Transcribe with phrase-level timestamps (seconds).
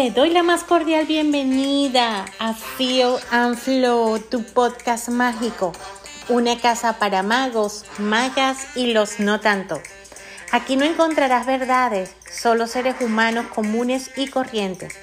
[0.00, 5.72] Te doy la más cordial bienvenida a Feel and Flow, tu podcast mágico,
[6.30, 9.78] una casa para magos, magas y los no tanto.
[10.52, 14.94] Aquí no encontrarás verdades, solo seres humanos comunes y corrientes,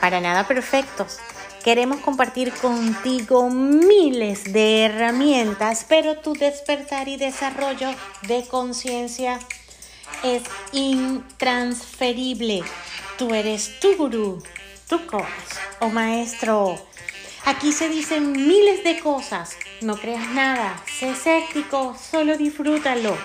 [0.00, 1.18] para nada perfectos.
[1.64, 7.90] Queremos compartir contigo miles de herramientas, pero tu despertar y desarrollo
[8.22, 9.38] de conciencia
[10.22, 10.42] es
[10.72, 12.62] intransferible.
[13.18, 14.42] Tú eres tu gurú,
[14.88, 15.26] tu coach
[15.80, 16.80] o maestro.
[17.44, 19.54] Aquí se dicen miles de cosas.
[19.82, 20.82] No creas nada.
[20.98, 23.18] Sé escéptico, solo disfrútalo.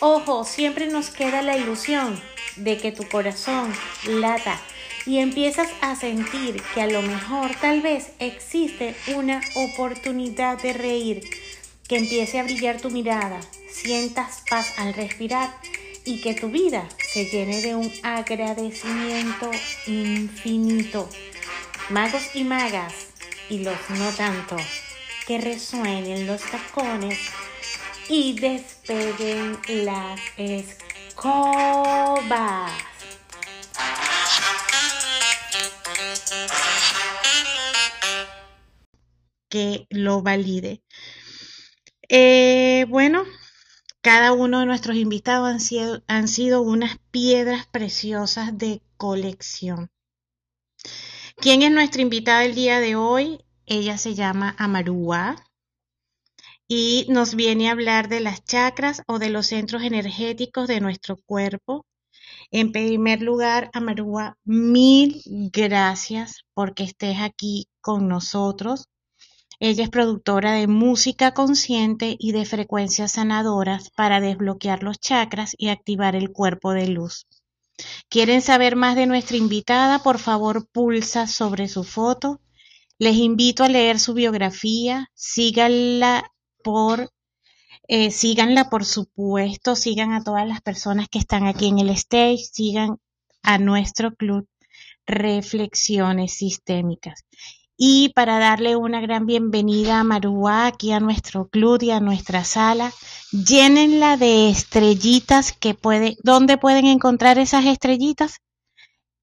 [0.00, 2.18] Ojo, siempre nos queda la ilusión
[2.56, 3.70] de que tu corazón
[4.06, 4.58] lata
[5.06, 11.22] y empiezas a sentir que a lo mejor tal vez existe una oportunidad de reír,
[11.88, 15.54] que empiece a brillar tu mirada, sientas paz al respirar
[16.04, 19.50] y que tu vida se llene de un agradecimiento
[19.86, 21.08] infinito.
[21.90, 22.94] Magos y magas,
[23.48, 24.56] y los no tanto,
[25.26, 27.18] que resuenen los tacones
[28.08, 31.52] y despeguen las escobas.
[39.52, 40.82] Que lo valide.
[42.08, 43.24] Eh, bueno,
[44.00, 49.90] cada uno de nuestros invitados han sido, han sido unas piedras preciosas de colección.
[51.36, 53.44] ¿Quién es nuestra invitada del día de hoy?
[53.66, 55.36] Ella se llama Amarúa
[56.66, 61.18] y nos viene a hablar de las chakras o de los centros energéticos de nuestro
[61.26, 61.84] cuerpo.
[62.50, 65.20] En primer lugar, Amarúa, mil
[65.52, 68.86] gracias porque estés aquí con nosotros.
[69.64, 75.68] Ella es productora de música consciente y de frecuencias sanadoras para desbloquear los chakras y
[75.68, 77.28] activar el cuerpo de luz.
[78.08, 80.00] ¿Quieren saber más de nuestra invitada?
[80.00, 82.40] Por favor, pulsa sobre su foto.
[82.98, 85.12] Les invito a leer su biografía.
[85.14, 86.32] Síganla
[86.64, 87.12] por,
[87.86, 89.76] eh, síganla por supuesto.
[89.76, 92.48] Sigan a todas las personas que están aquí en el stage.
[92.52, 92.98] Sigan
[93.44, 94.48] a nuestro club
[95.06, 97.24] Reflexiones Sistémicas
[97.76, 102.44] y para darle una gran bienvenida a Marúa aquí a nuestro club y a nuestra
[102.44, 102.92] sala,
[103.32, 108.40] llénenla de estrellitas que puede, ¿dónde pueden encontrar esas estrellitas?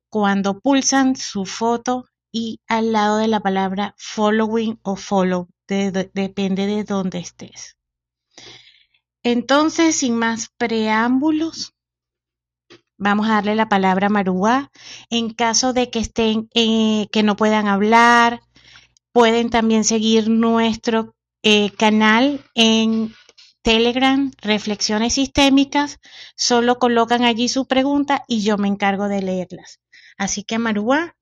[0.09, 6.83] Cuando pulsan su foto y al lado de la palabra following o follow, depende de
[6.83, 7.77] dónde estés.
[9.23, 11.73] Entonces, sin más preámbulos,
[12.99, 14.71] vamos a darle la palabra a Marúa.
[15.09, 18.41] En caso de que estén, eh, que no puedan hablar,
[19.11, 23.13] Pueden también seguir nuestro eh, canal en
[23.63, 25.99] Telegram, Reflexiones Sistémicas.
[26.35, 29.79] Solo colocan allí su pregunta y yo me encargo de leerlas.
[30.17, 31.15] Así que, Marúa,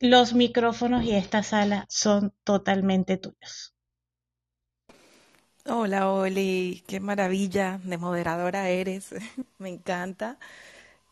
[0.00, 3.74] los micrófonos y esta sala son totalmente tuyos.
[5.66, 9.14] Hola, Oli, qué maravilla de moderadora eres.
[9.58, 10.38] me encanta.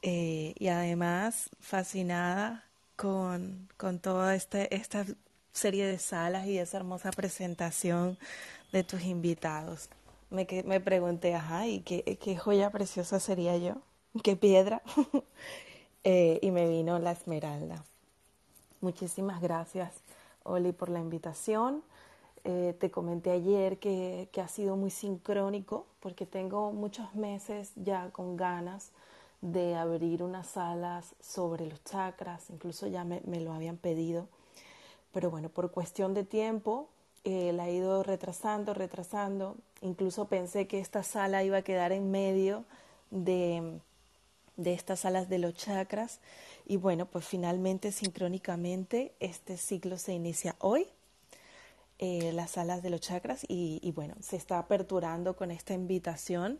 [0.03, 2.65] Eh, y además, fascinada
[2.97, 5.07] con, con toda este, esta
[5.53, 8.19] serie de salas y esa hermosa presentación
[8.73, 9.89] de tus invitados.
[10.31, 13.77] Me, me pregunté, ajá, ¿y qué, qué joya preciosa sería yo?
[14.23, 14.83] ¿Qué piedra?
[16.05, 17.85] Eh, y me vino la esmeralda.
[18.81, 19.95] Muchísimas gracias,
[20.43, 21.85] Oli, por la invitación.
[22.43, 28.11] Eh, te comenté ayer que, que, ha sido muy sincrónico porque tengo muchos meses ya
[28.11, 28.91] con ganas
[29.43, 34.29] de abrir unas salas sobre los chakras, incluso ya me, me lo habían pedido
[35.13, 36.89] pero bueno, por cuestión de tiempo
[37.25, 39.57] eh, la he ido retrasando, retrasando.
[39.83, 42.65] Incluso pensé que esta sala iba a quedar en medio
[43.11, 43.79] de,
[44.57, 46.21] de estas salas de los chakras.
[46.67, 50.87] Y bueno, pues finalmente, sincrónicamente, este ciclo se inicia hoy,
[51.99, 56.59] eh, las salas de los chakras, y, y, bueno, se está aperturando con esta invitación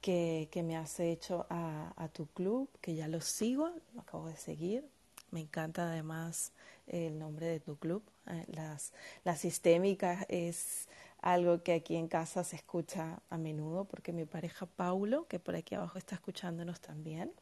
[0.00, 4.28] que, que me has hecho a, a tu club, que ya lo sigo, lo acabo
[4.28, 4.88] de seguir.
[5.30, 6.52] Me encanta además
[6.86, 8.02] el nombre de tu club.
[8.26, 8.92] Eh, las,
[9.24, 10.88] la sistémica es
[11.20, 15.56] algo que aquí en casa se escucha a menudo porque mi pareja Paulo, que por
[15.56, 17.32] aquí abajo está escuchándonos también,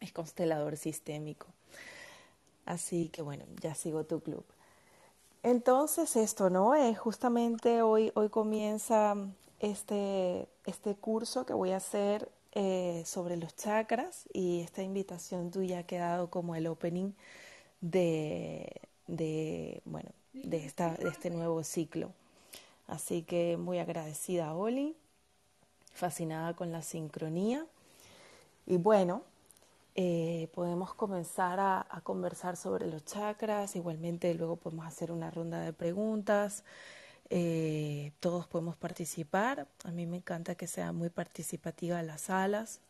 [0.00, 1.46] es constelador sistémico.
[2.66, 4.44] Así que bueno, ya sigo tu club.
[5.42, 6.74] Entonces esto, ¿no?
[6.74, 9.14] es justamente hoy, hoy comienza
[9.70, 15.80] este, este curso que voy a hacer eh, sobre los chakras y esta invitación tuya
[15.80, 17.12] ha quedado como el opening
[17.80, 22.12] de, de, bueno, de, esta, de este nuevo ciclo.
[22.86, 24.94] Así que muy agradecida Oli,
[25.94, 27.66] fascinada con la sincronía.
[28.66, 29.22] Y bueno,
[29.96, 35.72] eh, podemos comenzar a, conversar sobre los chakras, igualmente luego podemos hacer una ronda de
[35.72, 36.64] preguntas,
[37.30, 42.80] eh, todos podemos participar, a mí me encanta que sea muy participativa las salas,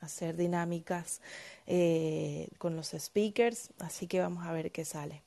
[0.00, 1.20] hacer dinámicas
[1.66, 5.22] eh, con los speakers, así que vamos a ver qué sale.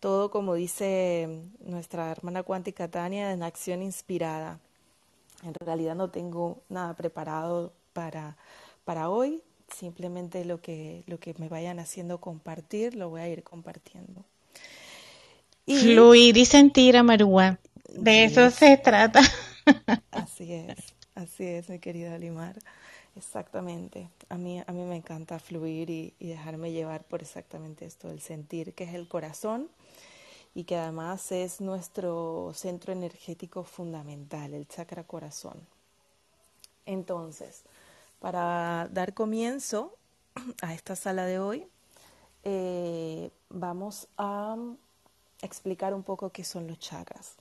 [0.00, 1.28] Todo como dice
[1.60, 4.58] nuestra hermana cuántica Tania, en acción inspirada.
[5.44, 8.36] En realidad no tengo nada preparado para,
[8.84, 9.42] para hoy,
[9.74, 14.22] Simplemente lo que, lo que me vayan haciendo compartir, lo voy a ir compartiendo.
[15.66, 17.58] Fluir y sentir, Amarúa.
[17.88, 19.20] De eso se trata.
[20.10, 22.58] Así es, así es, mi querida Limar.
[23.14, 24.08] Exactamente.
[24.28, 28.20] A mí, a mí me encanta fluir y, y, dejarme llevar por exactamente esto, el
[28.20, 29.68] sentir, que es el corazón
[30.54, 35.60] y que además es nuestro centro energético fundamental, el chakra corazón.
[36.86, 37.62] Entonces,
[38.20, 39.94] para dar comienzo
[40.62, 41.66] a esta sala de hoy,
[42.44, 44.56] eh, vamos a
[45.42, 47.36] explicar un poco qué son los chakras.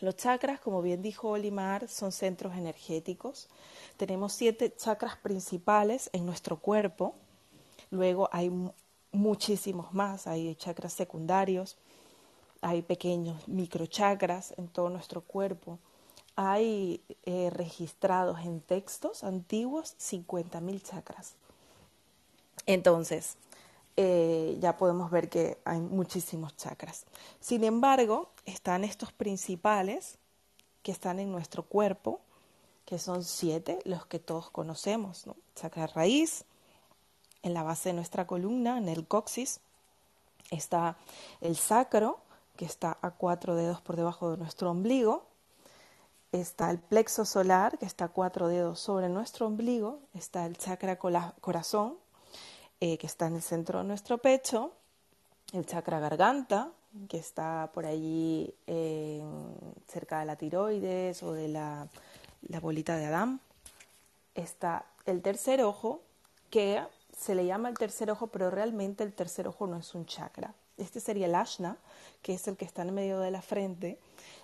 [0.00, 3.48] Los chakras, como bien dijo Olimar, son centros energéticos.
[3.96, 7.14] Tenemos siete chakras principales en nuestro cuerpo.
[7.90, 8.52] Luego hay
[9.12, 10.26] muchísimos más.
[10.26, 11.78] Hay chakras secundarios,
[12.60, 15.78] hay pequeños microchakras en todo nuestro cuerpo
[16.40, 21.34] hay eh, registrados en textos antiguos 50.000 chakras.
[22.64, 23.36] Entonces,
[24.00, 27.04] eh, ya podemos ver que hay muchísimos chakras.
[27.40, 30.18] Sin embargo, están estos principales
[30.84, 32.20] que están en nuestro cuerpo,
[32.84, 35.26] que son siete, los que todos conocemos.
[35.26, 35.34] ¿no?
[35.56, 36.44] Chakra raíz,
[37.42, 39.58] en la base de nuestra columna, en el coxis,
[40.52, 40.96] está
[41.40, 42.20] el sacro,
[42.54, 45.26] que está a cuatro dedos por debajo de nuestro ombligo,
[46.30, 51.98] está el plexo solar, que está cuatro dedos sobre nuestro ombligo, está el chakra corazón,
[52.80, 54.72] eh, que está en el centro de nuestro pecho,
[55.52, 56.70] el chakra garganta,
[57.08, 58.54] que está por allí
[59.86, 61.86] cerca de la tiroides o de la,
[62.48, 63.40] la bolita de Adán.
[64.34, 66.00] Está el tercer ojo,
[66.50, 66.82] que
[67.16, 70.54] se le llama el tercer ojo, pero realmente el tercer ojo no es un chakra.
[70.76, 71.76] Este sería el ashna,
[72.22, 73.98] que es el que está en medio de la frente,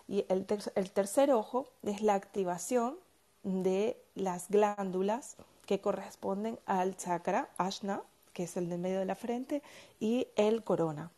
[0.09, 2.97] y el, tercer ojo es la activación
[3.43, 5.37] de las glándulas
[5.67, 8.03] que corresponden al chakra Ashna,
[8.35, 9.63] que es el del medio de la frente,
[9.99, 11.11] y el corona.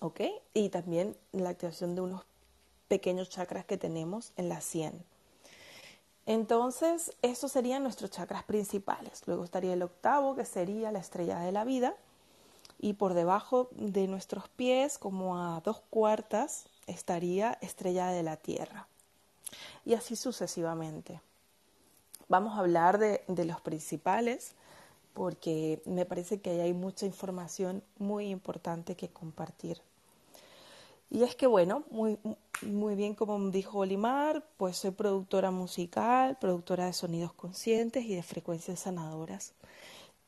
[0.00, 0.22] ¿Ok?
[0.52, 2.22] Y también la activación de unos
[2.88, 5.04] pequeños chakras que tenemos en la sien.
[6.26, 9.22] Entonces, esos serían nuestros chakras principales.
[9.26, 11.94] Luego estaría el octavo, que sería la estrella de la vida.
[12.80, 18.88] Y por debajo de nuestros pies, como a dos cuartas, estaría estrella de la Tierra.
[19.84, 21.20] Y así sucesivamente.
[22.28, 24.52] Vamos a hablar de, los principales
[25.16, 29.80] porque me parece que hay mucha información muy importante que compartir.
[31.08, 32.18] Y es que, bueno, muy,
[32.60, 38.22] muy bien como dijo Olimar, pues soy productora musical, productora de sonidos conscientes y de
[38.22, 39.54] frecuencias sanadoras.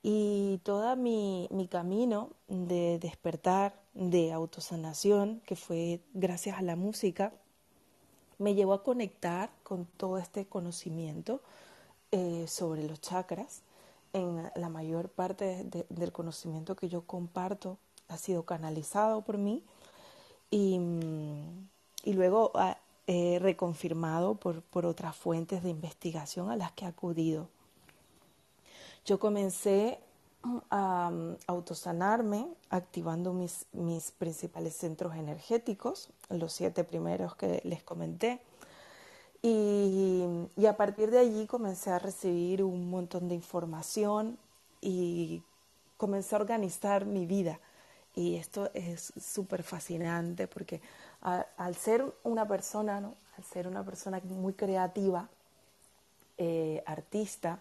[0.03, 7.35] Y todo mi, mi camino de despertar, de autosanación, que fue gracias a la música,
[8.39, 11.43] me llevó a conectar con todo este conocimiento
[12.11, 13.61] eh, sobre los chakras.
[14.13, 19.63] En la mayor parte del conocimiento que yo comparto ha sido canalizado por mí
[20.51, 20.81] y,
[22.07, 27.49] luego ah, reconfirmado por, otras fuentes de investigación a las que he acudido.
[29.05, 29.99] Yo comencé
[30.71, 31.11] a
[31.47, 38.41] autosanarme activando mis principales centros energéticos, los siete primeros que les comenté.
[39.41, 40.25] Y,
[40.57, 44.37] y, a partir de allí comencé a recibir un montón de información
[44.81, 45.43] y
[45.97, 47.61] comencé a organizar mi vida.
[48.17, 50.81] Y esto es súper fascinante porque
[51.21, 53.15] al ser una persona, ¿no?
[53.37, 55.29] al ser una persona muy creativa,
[56.37, 57.61] eh, artista,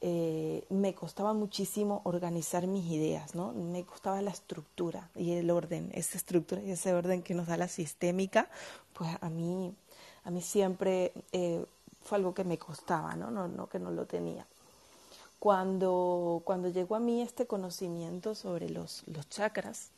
[0.00, 3.52] eh, me costaba muchísimo organizar mis ideas, ¿no?
[3.52, 7.56] Me costaba la estructura y el orden, esa estructura y ese orden que nos da
[7.56, 8.48] la sistémica,
[8.92, 9.74] pues a mí,
[10.26, 11.64] a mí siempre eh,
[12.04, 13.30] fue algo que me costaba, ¿no?
[13.30, 14.44] No, que no lo tenía.
[15.38, 19.90] Cuando, cuando llegó a mí este conocimiento sobre los, los chakras,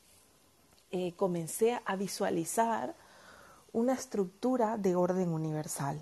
[0.90, 2.94] eh, comencé a visualizar
[3.72, 5.98] una estructura de orden universal.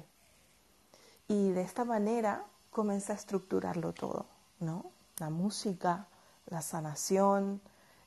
[1.28, 4.26] Y de esta manera comienza a estructurarlo todo,
[4.59, 4.87] ¿no?
[5.18, 6.09] La música,
[6.47, 7.61] la sanación,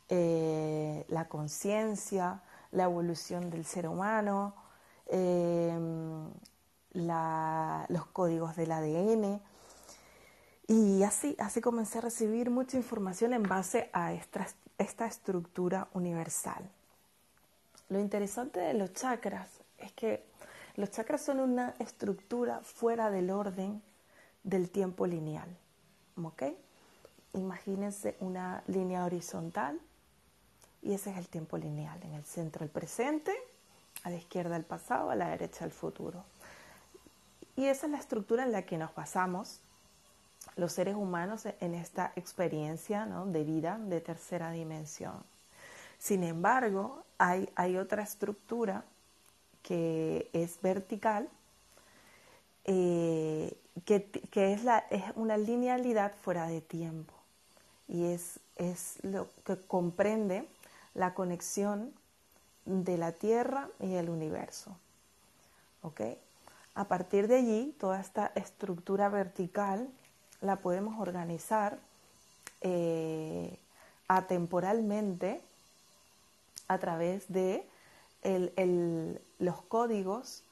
[0.10, 4.54] eh, la conciencia, la evolución del ser humano,
[5.10, 6.30] em,
[6.94, 9.42] los códigos del ADN.
[10.68, 14.48] Y así, así comencé a recibir mucha información en base a esta,
[14.78, 16.70] esta estructura universal.
[17.90, 19.50] Lo interesante de los chakras
[19.80, 20.24] es que
[20.76, 23.82] los chakras son una estructura fuera del orden
[24.44, 25.50] del tiempo lineal.
[26.24, 26.44] ¿Ok?
[27.34, 29.80] Imagínense una línea horizontal
[30.82, 32.02] y ese es el tiempo lineal.
[32.04, 33.34] En el centro el presente,
[34.04, 36.24] a la izquierda el pasado, a la derecha el futuro.
[37.56, 39.60] Y esa es la estructura en la que nos basamos
[40.56, 45.24] los seres humanos en esta experiencia de vida de tercera dimensión.
[45.98, 48.86] Sin embargo, hay, otra estructura
[49.62, 51.28] que es vertical,
[52.64, 54.62] eh, que, es,
[55.16, 57.14] una linealidad fuera de tiempo
[57.88, 58.40] y es
[59.04, 60.48] lo que comprende
[60.94, 61.94] la conexión
[62.70, 64.78] de la Tierra y el universo.
[66.76, 69.90] A partir de allí, toda esta estructura vertical
[70.42, 71.80] la podemos organizar
[72.62, 73.58] eh,
[74.08, 75.42] atemporalmente
[76.68, 77.68] a través de
[79.40, 80.44] los códigos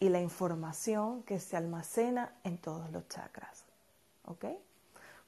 [0.00, 3.64] y la información que se almacena en todos los chakras.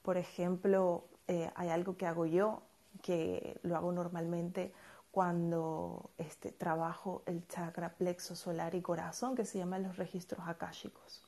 [0.01, 2.61] Por ejemplo, eh, hay algo que hago yo,
[3.03, 4.73] que lo hago normalmente
[5.17, 11.23] cuando este, trabajo el chakra plexo solar y corazón, que se llaman los registros akáshicos.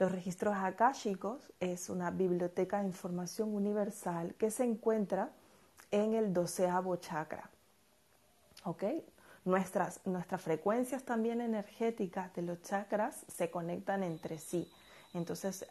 [0.00, 5.30] Los registros akáshicos es una biblioteca de información universal que se encuentra
[5.92, 7.48] en el doceavo chakra.
[8.64, 8.82] ¿Ok?
[9.44, 14.68] Nuestras, nuestras frecuencias también energéticas de los chakras se conectan entre sí.
[15.14, 15.64] Entonces,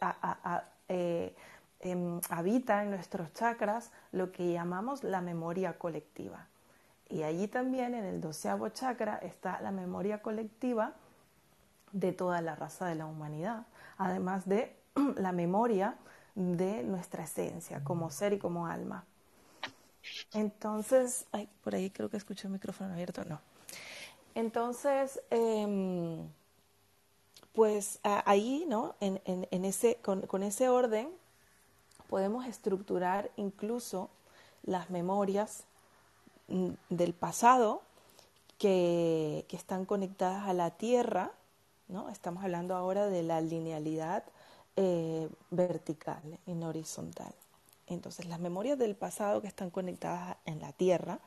[0.88, 1.36] eh,
[1.80, 6.46] em, habita en nuestros chakras lo que llamamos la memoria colectiva.
[7.08, 10.94] Y allí también, en el doceavo chakra, está la memoria colectiva
[11.92, 14.76] de toda la raza de la humanidad, además de
[15.16, 15.96] la memoria
[16.34, 19.04] de nuestra esencia como ser y como alma.
[20.32, 21.26] Entonces,
[21.64, 23.40] por ahí creo que escucho el micrófono abierto, no.
[24.34, 26.28] Entonces, em,
[27.52, 28.94] pues ahí, ¿no?
[29.00, 31.08] En, ese, con, ese orden
[32.08, 34.10] podemos estructurar incluso
[34.62, 35.64] las memorias
[36.48, 37.82] del pasado
[38.58, 41.32] que, están conectadas a la tierra,
[41.88, 42.08] ¿no?
[42.10, 44.24] Estamos hablando ahora de la linealidad
[44.76, 47.32] eh, vertical y no horizontal.
[47.86, 51.20] Entonces, las memorias del pasado que están conectadas en la tierra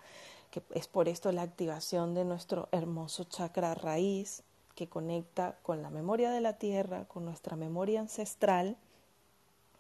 [0.52, 4.44] que es por esto la activación de nuestro hermoso chakra raíz
[4.76, 8.78] que conecta con la memoria de la tierra, con nuestra memoria ancestral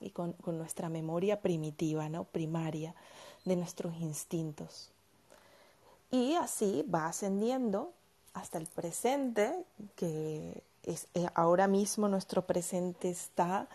[0.01, 2.25] y con, nuestra memoria primitiva, ¿no?
[2.25, 2.93] primaria,
[3.45, 4.91] de nuestros instintos.
[6.11, 7.93] Y así va ascendiendo
[8.33, 13.67] hasta el presente, que es, eh, ahora mismo nuestro presente está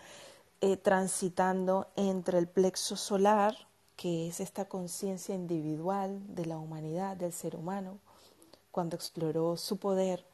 [0.60, 3.54] eh, transitando entre el plexo solar,
[3.96, 7.98] que es esta conciencia individual de la humanidad, del ser humano,
[8.70, 10.24] cuando exploró su poder.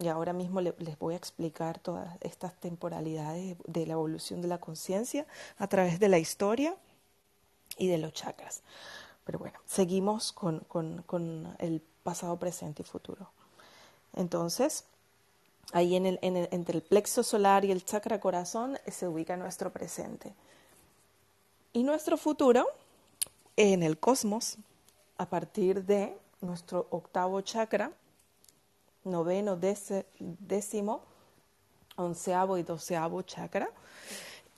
[0.00, 4.58] Y ahora mismo les voy a explicar todas estas temporalidades de la evolución de la
[4.58, 6.76] conciencia a través de la historia
[7.78, 8.62] y de los chakras.
[9.28, 13.28] Pero bueno, seguimos con, el pasado, presente y futuro.
[14.16, 14.84] Entonces,
[15.72, 20.32] ahí en el, entre el plexo solar y el chakra corazón se ubica nuestro presente.
[21.74, 22.68] Y nuestro futuro
[23.56, 24.56] en el cosmos
[25.18, 27.92] a partir de nuestro octavo chakra,
[29.04, 31.02] noveno, décimo,
[31.96, 33.68] onceavo y doceavo chakra.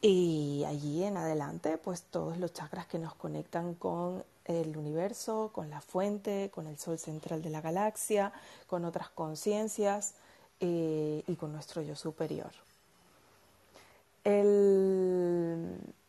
[0.01, 5.71] Y allí en adelante, pues todos los chakras que nos conectan con el universo, con
[5.71, 8.33] la fuente, con el sol central de la galaxia,
[8.67, 10.15] con otras conciencias
[10.61, 12.51] eh, y con nuestro yo superior.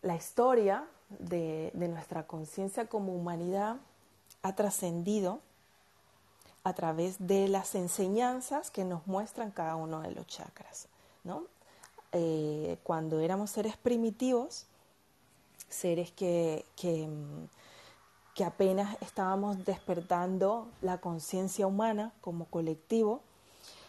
[0.02, 0.84] la historia
[1.20, 3.78] de, nuestra conciencia como humanidad
[4.44, 5.40] ha trascendido
[6.64, 10.88] a través de las enseñanzas que nos muestran cada uno de los chakras.
[12.14, 14.66] Eh, cuando éramos seres primitivos,
[15.70, 16.66] seres que,
[18.44, 23.22] apenas estábamos despertando la conciencia humana como colectivo,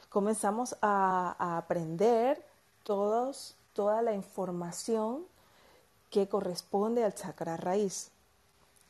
[0.08, 2.44] comenzamos a, aprender
[2.82, 5.24] todos, toda la información
[6.10, 8.10] que corresponde al chakra raíz,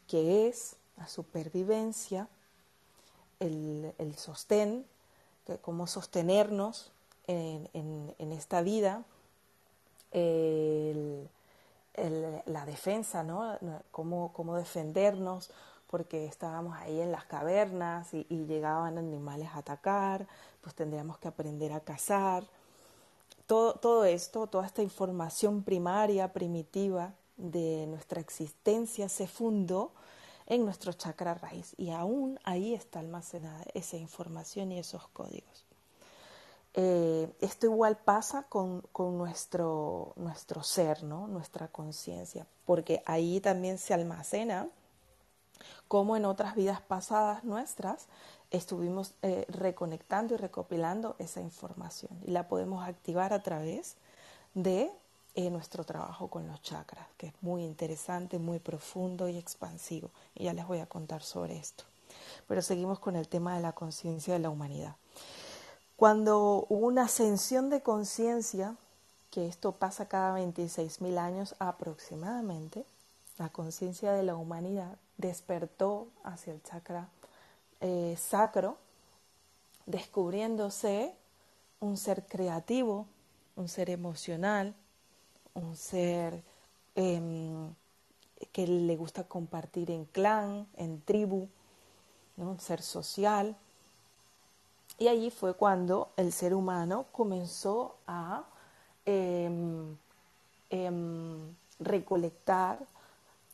[0.08, 2.28] que es la supervivencia,
[3.38, 4.84] el, sostén,
[5.60, 6.90] cómo sostenernos
[7.26, 9.04] en, esta vida,
[11.96, 13.58] la defensa, ¿no?
[13.90, 15.50] Cómo, cómo, defendernos,
[15.86, 20.26] porque estábamos ahí en las cavernas y, llegaban animales a atacar,
[20.60, 22.44] pues tendríamos que aprender a cazar.
[23.46, 29.92] Todo, todo esto, toda esta información primaria, primitiva de nuestra existencia se fundó
[30.46, 35.66] en nuestro chakra raíz y aún ahí está almacenada esa información y esos códigos.
[36.74, 41.26] Eh, esto igual pasa con, nuestro, nuestro ser, ¿no?
[41.26, 44.68] nuestra conciencia, porque ahí también se almacena
[45.86, 48.06] como en otras vidas pasadas nuestras
[48.50, 53.96] estuvimos eh, reconectando y recopilando esa información y la podemos activar a través
[54.54, 54.90] de
[55.34, 60.10] eh, nuestro trabajo con los chakras, que es muy interesante, muy profundo y expansivo.
[60.34, 61.84] Y ya les voy a contar sobre esto.
[62.46, 64.96] Pero seguimos con el tema de la conciencia de la humanidad.
[66.02, 68.74] Cuando hubo una ascensión de conciencia,
[69.30, 72.84] que esto pasa cada 26.000 años aproximadamente,
[73.38, 77.08] la conciencia de la humanidad despertó hacia el chakra
[77.80, 78.78] eh, sacro,
[79.86, 81.14] descubriéndose
[81.78, 83.06] un ser creativo,
[83.54, 84.74] un ser emocional,
[85.54, 86.42] un ser
[86.96, 87.72] em,
[88.50, 91.48] que le gusta compartir en clan, en tribu,
[92.38, 93.56] un ser social.
[95.02, 98.44] Y allí fue cuando el ser humano comenzó a
[99.04, 99.96] em,
[100.70, 102.78] em, recolectar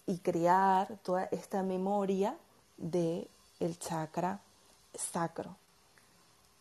[0.04, 2.36] y crear toda esta memoria
[2.76, 3.26] de
[3.60, 4.40] el chakra
[4.92, 5.56] sacro,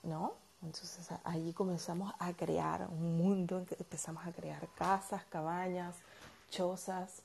[0.04, 0.32] ¿no?
[0.62, 5.96] Entonces allí comenzamos a crear un mundo, empezamos a crear casas, cabañas,
[6.50, 7.24] chozas.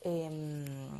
[0.00, 0.98] Em,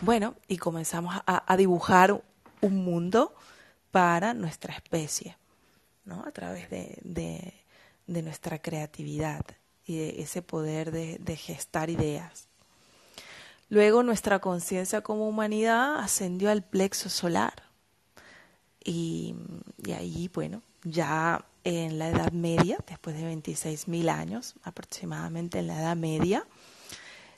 [0.00, 2.20] bueno, y comenzamos a, dibujar
[2.64, 3.34] un mundo
[3.90, 5.36] para nuestra especie,
[6.04, 6.24] ¿no?
[6.26, 7.54] A través de,
[8.06, 9.44] nuestra creatividad
[9.86, 12.48] y de ese poder de, de gestar ideas.
[13.68, 17.64] Luego nuestra conciencia como humanidad ascendió al plexo solar
[18.84, 19.34] y,
[19.96, 25.96] ahí, bueno, ya en la Edad Media, después de 26.000 años aproximadamente en la Edad
[25.96, 26.46] Media,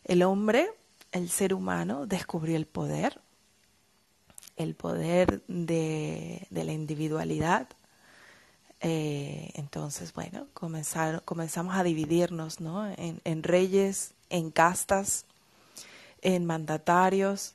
[0.04, 0.68] el hombre,
[1.12, 3.20] el ser humano, descubrió el poder,
[4.56, 7.68] el poder de, la individualidad.
[8.80, 12.90] Eh, entonces, bueno, comenzamos a dividirnos ¿no?
[12.96, 15.24] en, reyes, en castas,
[16.22, 17.54] en mandatarios.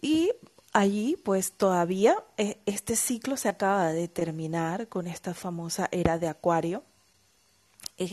[0.00, 0.32] Y
[0.72, 6.28] allí pues todavía eh, este ciclo se acaba de terminar con esta famosa era de
[6.28, 6.82] Acuario.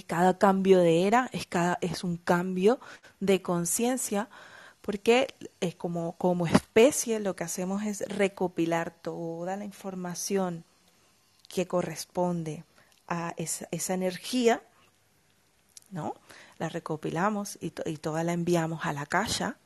[0.07, 2.79] cada cambio de era es, cada, es un cambio
[3.19, 4.29] de conciencia
[4.81, 5.27] porque
[5.77, 10.63] como, como especie lo que hacemos es recopilar toda la información
[11.47, 12.63] que corresponde
[13.07, 14.63] a esa, energía,
[15.89, 16.15] ¿no?
[16.57, 19.57] La recopilamos y, y, toda la enviamos a la caja,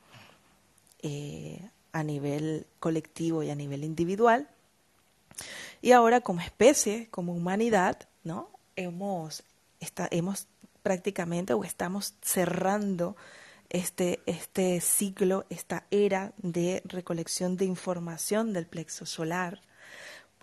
[1.02, 4.48] eh, a nivel colectivo y a nivel individual.
[5.80, 8.50] Y ahora como especie, como humanidad, ¿no?
[8.74, 9.44] Hemos,
[10.10, 10.48] hemos
[10.82, 13.16] prácticamente o estamos cerrando
[13.70, 19.62] este, este ciclo, esta era de recolección de información del plexo solar.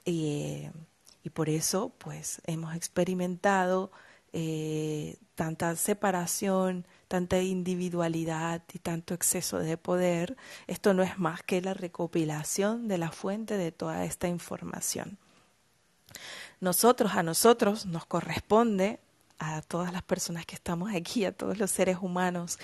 [0.05, 0.69] Y,
[1.33, 3.91] por eso, pues, hemos experimentado
[4.33, 10.35] eh, tanta separación, tanta individualidad y tanto exceso de poder,
[10.67, 15.17] esto no es más que la recopilación de la fuente de toda esta información.
[16.59, 18.99] Nosotros, a nosotros nos corresponde
[19.43, 22.59] a todas las personas que estamos aquí, a todos los seres humanos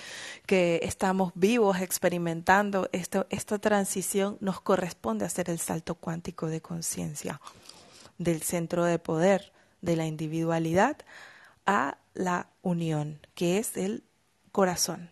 [0.46, 7.40] que estamos vivos experimentando esto, esta transición, nos corresponde hacer el salto cuántico de conciencia
[8.18, 10.98] del centro de poder de la individualidad
[11.66, 14.04] a la unión, que es el
[14.52, 15.10] corazón.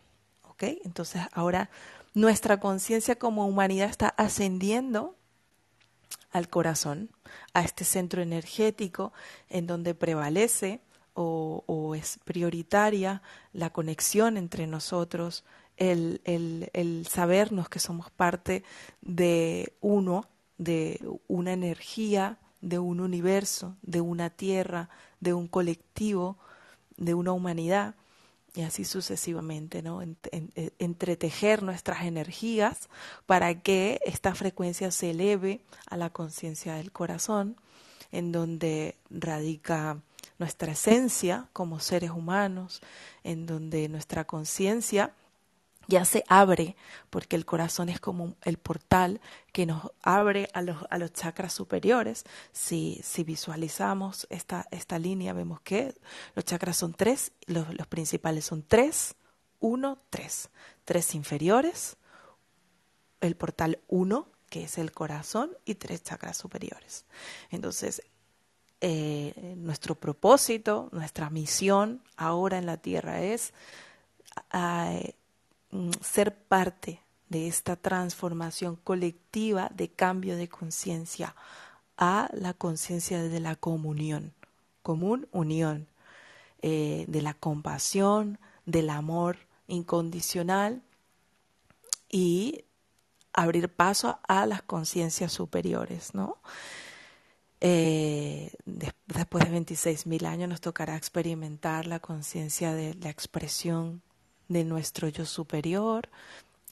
[0.49, 0.63] ¿Ok?
[0.85, 1.71] Entonces ahora
[2.15, 5.17] nuestra conciencia como humanidad está ascendiendo
[6.31, 7.11] al corazón,
[7.55, 9.13] a este centro energético
[9.49, 10.81] en donde prevalece
[11.21, 15.45] o, es prioritaria la conexión entre nosotros,
[15.77, 18.63] el, el, el, sabernos que somos parte
[19.01, 20.27] de uno,
[20.59, 24.89] de una energía, de un universo, de una tierra,
[25.21, 26.37] de un colectivo,
[26.97, 27.95] de una humanidad
[28.55, 30.03] y así sucesivamente, ¿no?
[30.03, 32.89] Eh, entretejer nuestras energías
[33.27, 37.57] para que esta frecuencia se eleve a la conciencia del corazón,
[38.11, 39.99] en donde radica
[40.39, 42.81] nuestra esencia como seres humanos,
[43.25, 45.13] en donde nuestra conciencia
[45.89, 46.77] ya se abre,
[47.09, 49.21] porque el corazón es como el portal
[49.53, 52.25] que nos abre a los, a los chakras superiores.
[52.53, 55.95] Si, si visualizamos esta, esta línea, vemos que
[56.35, 59.17] los chakras son tres, los, los principales son tres,
[59.61, 60.51] uno, tres.
[60.85, 61.97] tres inferiores,
[63.21, 67.07] el portal 1, que es el corazón, y tres chakras superiores.
[67.51, 68.03] Entonces,
[68.81, 73.53] eh, nuestro propósito, nuestra misión ahora en la Tierra es
[75.71, 81.35] mm, ser parte de esta transformación colectiva de cambio de conciencia
[81.97, 84.33] a la conciencia de la comunión,
[84.83, 85.89] común unión,
[86.63, 90.83] eh, de la compasión, del amor incondicional
[92.09, 92.65] y
[93.33, 96.39] abrir paso a las conciencias superiores, ¿no?
[97.61, 104.03] Eh, después de 26.000 años nos tocará experimentar la conciencia de la expresión
[104.49, 106.09] de nuestro yo superior,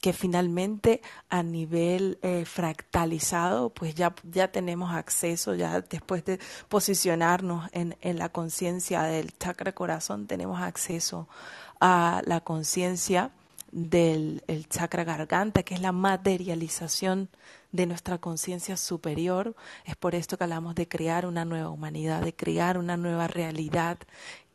[0.01, 7.69] que finalmente a nivel eh, fractalizado, pues ya, ya tenemos acceso, ya después de posicionarnos
[7.73, 11.29] en, en la conciencia del chakra corazón, tenemos acceso
[11.81, 13.33] a la conciencia
[13.73, 17.29] del el chakra garganta, que es la materialización
[17.73, 19.55] de nuestra conciencia superior.
[19.85, 23.99] Es por esto que hablamos de crear una nueva humanidad, de crear una nueva realidad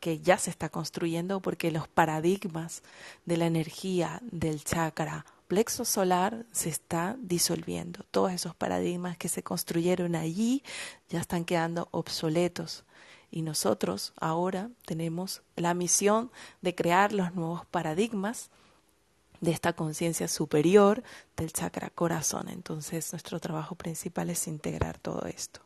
[0.00, 2.82] que ya se está construyendo porque los paradigmas
[3.24, 8.04] de la energía del chakra plexo solar se está disolviendo.
[8.10, 10.62] Todos esos paradigmas que se construyeron allí
[11.10, 12.84] ya están quedando obsoletos.
[13.30, 16.30] Y nosotros ahora tenemos la misión
[16.62, 18.50] de crear los nuevos paradigmas
[19.42, 21.02] de esta conciencia superior
[21.36, 22.48] del chakra corazón.
[22.48, 25.60] Entonces nuestro trabajo principal es integrar todo esto.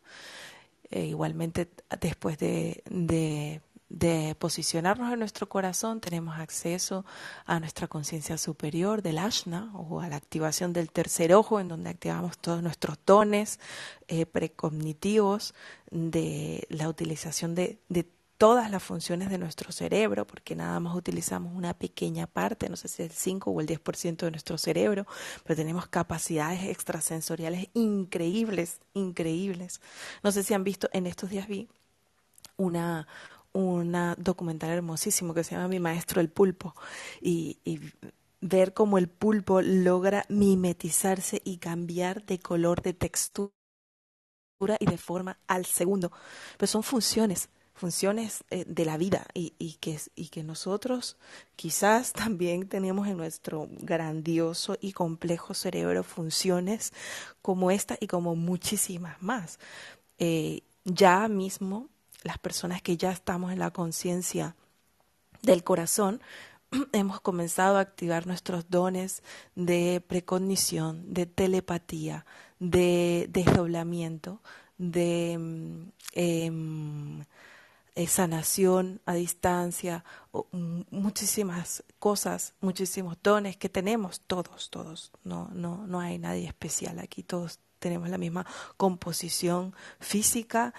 [0.90, 1.68] E igualmente
[2.00, 3.60] después de, de,
[3.90, 7.04] de, posicionarnos en nuestro corazón tenemos acceso
[7.44, 11.90] a nuestra conciencia superior del ashna o a la activación del tercer ojo en donde
[11.90, 13.60] activamos todos nuestros dones
[14.08, 15.54] eh, precognitivos
[15.90, 18.04] de la utilización de, de
[18.38, 22.88] todas las funciones de nuestro cerebro, porque nada más utilizamos una pequeña parte, no sé
[22.88, 25.06] si el 5 o el 10% de nuestro cerebro,
[25.44, 29.80] pero tenemos capacidades extrasensoriales increíbles, increíbles.
[30.22, 31.68] No sé si han visto, en estos días vi
[32.56, 33.06] una,
[33.52, 36.74] una documental hermosísimo que se llama Mi Maestro el Pulpo
[37.20, 37.80] y, y
[38.40, 43.52] ver cómo el pulpo logra mimetizarse y cambiar de color, de textura
[44.78, 46.12] y de forma al segundo.
[46.56, 51.16] Pero son funciones funciones eh, de la vida y, que nosotros
[51.54, 56.92] quizás también tenemos en nuestro grandioso y complejo cerebro funciones
[57.42, 59.58] como esta y como muchísimas más.
[60.18, 61.88] Eh, ya mismo
[62.22, 64.56] las personas que ya estamos en la conciencia
[65.42, 66.20] del corazón,
[66.92, 69.22] hemos comenzado a activar nuestros dones
[69.54, 72.24] de precognición, de telepatía,
[72.58, 74.40] de desdoblamiento,
[74.78, 77.24] de mm, em,
[77.96, 80.04] eh, sanación a distancia,
[80.90, 85.12] muchísimas cosas, muchísimos dones que tenemos todos, todos.
[85.24, 88.44] No, no, no hay nadie especial aquí, todos tenemos la misma
[88.76, 90.74] composición física,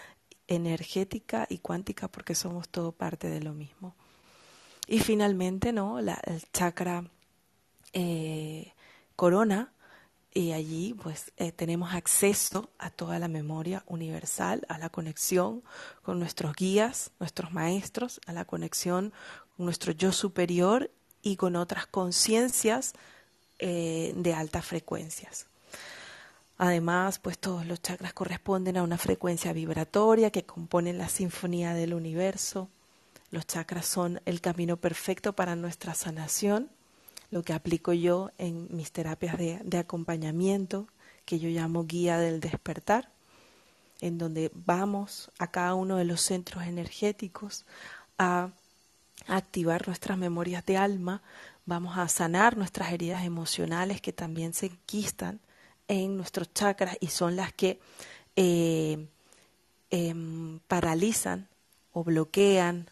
[0.48, 3.96] energética y cuántica porque somos todo parte de lo mismo.
[4.86, 6.00] Y finalmente, ¿no?
[6.02, 7.04] La, el chakra
[7.94, 8.74] eh,
[9.16, 9.74] corona
[10.38, 15.64] y allí pues eh, tenemos acceso a toda la memoria universal, a la conexión
[16.04, 19.14] con nuestros guías, nuestros maestros, a la conexión
[19.56, 20.92] con nuestro yo superior
[21.24, 22.94] y con otras conciencias
[23.58, 25.48] eh, de altas frecuencias.
[26.60, 31.96] Además, pues todos los chakras corresponden a una frecuencia vibratoria que compone la sinfonía del
[31.96, 32.70] universo.
[33.32, 36.70] Los chakras son el camino perfecto para nuestra sanación
[37.30, 40.88] lo que aplico yo en mis terapias de, acompañamiento,
[41.26, 43.10] que yo llamo guía del despertar,
[44.00, 47.66] en donde vamos a cada uno de los centros energéticos
[48.18, 48.52] a
[49.28, 51.22] activar nuestras memorias de alma,
[51.66, 55.40] vamos a sanar nuestras heridas emocionales que también se enquistan
[55.88, 57.80] en nuestros chakras y son las que
[58.36, 59.08] eh,
[59.90, 61.48] em, paralizan
[61.92, 62.90] o bloquean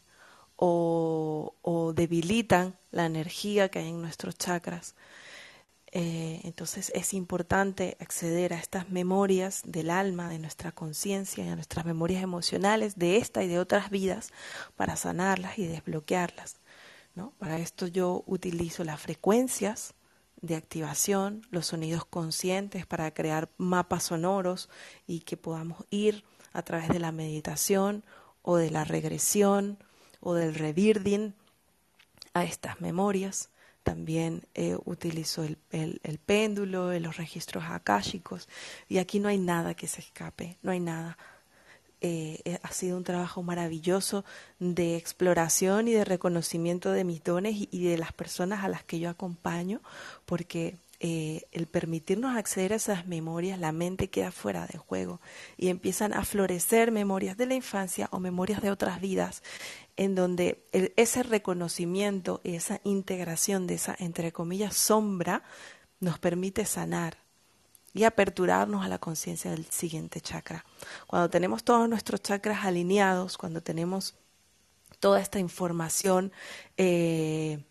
[0.57, 4.95] o, debilitan la energía que hay en nuestros chakras.
[5.91, 11.55] Eh, entonces es importante acceder a estas memorias del alma, de nuestra conciencia y a
[11.55, 14.31] nuestras memorias emocionales de esta y de otras vidas
[14.75, 16.57] para sanarlas y desbloquearlas.
[17.39, 19.93] Para esto yo utilizo las frecuencias
[20.41, 24.69] de activación, los sonidos conscientes para crear mapas sonoros
[25.07, 28.03] y que podamos ir a través de la meditación
[28.41, 29.77] o de la regresión
[30.25, 31.35] o del rebirding
[32.33, 33.49] a estas memorias.
[33.83, 38.49] También eh, utilizo el, el, péndulo, los registros akáshicos
[38.89, 41.15] y aquí no hay nada que se escape, no hay nada.
[42.01, 44.25] eh, eh, ha sido un trabajo maravilloso
[44.59, 48.99] de exploración y de reconocimiento de mis dones y, de las personas a las que
[48.99, 49.81] yo acompaño,
[50.25, 55.19] porque eh, el permitirnos acceder a esas memorias, la mente queda fuera de juego
[55.57, 59.43] y empiezan a florecer memorias de la infancia o memorias de otras vidas,
[59.97, 65.43] en donde ese reconocimiento y esa integración de esa, entre comillas, sombra
[65.99, 67.17] nos permite sanar
[67.93, 70.65] y aperturarnos a la conciencia del siguiente chakra.
[71.07, 74.15] Cuando tenemos todos nuestros chakras alineados, cuando tenemos
[74.99, 76.33] toda esta información
[76.75, 77.63] eh,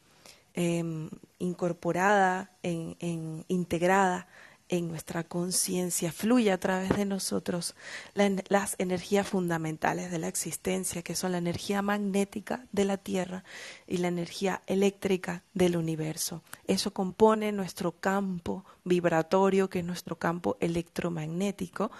[0.54, 4.26] em, incorporada, integrada
[4.68, 7.74] en nuestra conciencia, fluye a través de nosotros
[8.14, 13.44] las energías fundamentales de la existencia, que son la energía magnética de la Tierra
[13.86, 16.42] y la energía eléctrica del universo.
[16.66, 21.90] Eso compone nuestro campo vibratorio, que es nuestro campo electromagnético,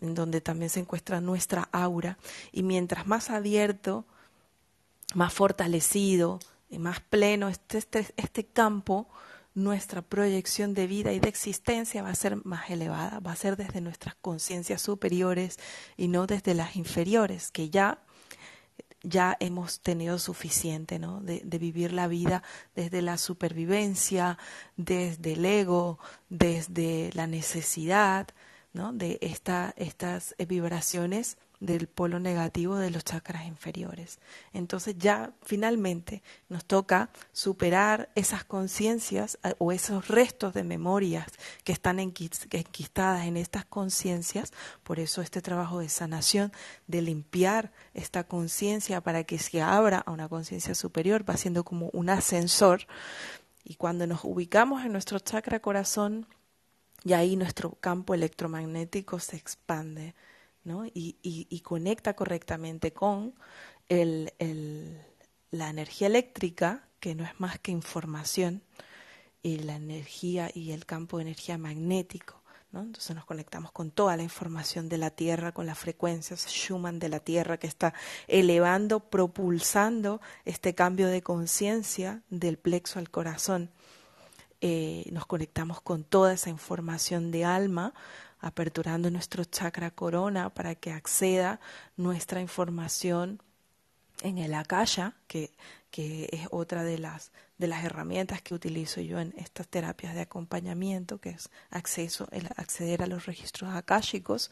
[0.00, 2.18] en donde también se encuentra nuestra aura.
[2.52, 4.04] Y mientras más abierto,
[5.14, 9.08] más fortalecido y más pleno este, este, este campo,
[9.54, 13.56] nuestra proyección de vida y de existencia va a ser más elevada, va a ser
[13.56, 15.58] desde nuestras conciencias superiores
[15.96, 18.02] y no desde las inferiores, que ya
[19.04, 21.20] ya hemos tenido suficiente, ¿no?
[21.20, 22.42] De, de, vivir la vida
[22.74, 24.38] desde la supervivencia,
[24.76, 28.26] desde el ego, desde la necesidad,
[28.72, 28.92] ¿no?
[28.92, 34.18] De esta, estas vibraciones del polo negativo de los chakras inferiores.
[34.52, 41.26] Entonces ya finalmente nos toca superar esas conciencias eh, o esos restos de memorias
[41.64, 44.52] que están enquistadas en estas conciencias.
[44.82, 46.52] Por eso este trabajo de sanación,
[46.86, 51.90] de limpiar esta conciencia para que se abra a una conciencia superior, va siendo como
[51.92, 52.86] un ascensor.
[53.64, 56.26] Y cuando nos ubicamos en nuestro chakra corazón,
[57.04, 60.14] y ahí nuestro campo electromagnético se expande
[60.64, 63.34] y, conecta correctamente con
[63.88, 64.32] el,
[65.50, 68.62] la energía eléctrica, que no es más que información,
[69.42, 72.42] y la energía y el campo de energía magnético.
[72.70, 72.82] ¿no?
[72.82, 77.08] Entonces nos conectamos con toda la información de la Tierra, con las frecuencias Schumann de
[77.08, 77.94] la Tierra que está
[78.26, 83.70] elevando, propulsando este cambio de conciencia del plexo al corazón.
[84.60, 87.94] Eh, nos conectamos con toda esa información de alma
[88.40, 91.60] aperturando nuestro chakra corona para que acceda
[91.96, 93.40] nuestra información
[94.22, 95.50] en el akasha, que,
[95.90, 100.22] que es otra de las, de las herramientas que utilizo yo en estas terapias de
[100.22, 104.50] acompañamiento, que es acceso, el acceder a los registros akáshicos,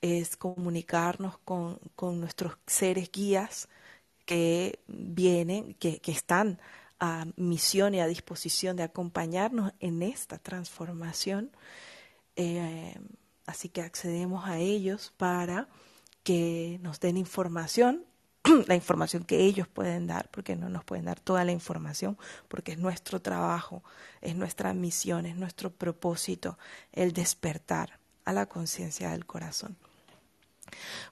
[0.00, 3.68] es comunicarnos con, con nuestros seres guías
[4.26, 6.60] que vienen, que, que están
[7.00, 11.50] a misión y a disposición de acompañarnos en esta transformación.
[12.36, 12.94] Eh,
[13.48, 15.68] Así que accedemos a ellos para
[16.22, 18.04] que nos den información,
[18.66, 22.72] la información que ellos pueden dar, porque no nos pueden dar toda la información, porque
[22.72, 23.82] es nuestro trabajo,
[24.20, 26.58] es nuestra misión, es nuestro propósito
[26.92, 29.78] el despertar a la conciencia del corazón.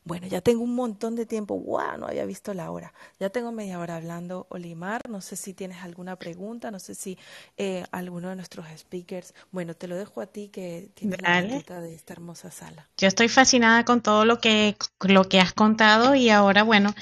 [0.04, 1.58] Bueno, ya tengo un montón de tiempo.
[1.58, 1.98] ¡Wow!
[1.98, 2.92] No había visto la hora.
[3.18, 5.08] Ya tengo media hora hablando, Olimar.
[5.08, 7.18] No sé si tienes alguna pregunta, no sé si
[7.56, 9.34] eh, alguno de nuestros speakers.
[9.50, 12.88] Bueno, te lo dejo a ti que tienes la la de esta hermosa sala.
[12.96, 16.94] Yo estoy fascinada con todo lo que, lo que has contado y ahora, bueno,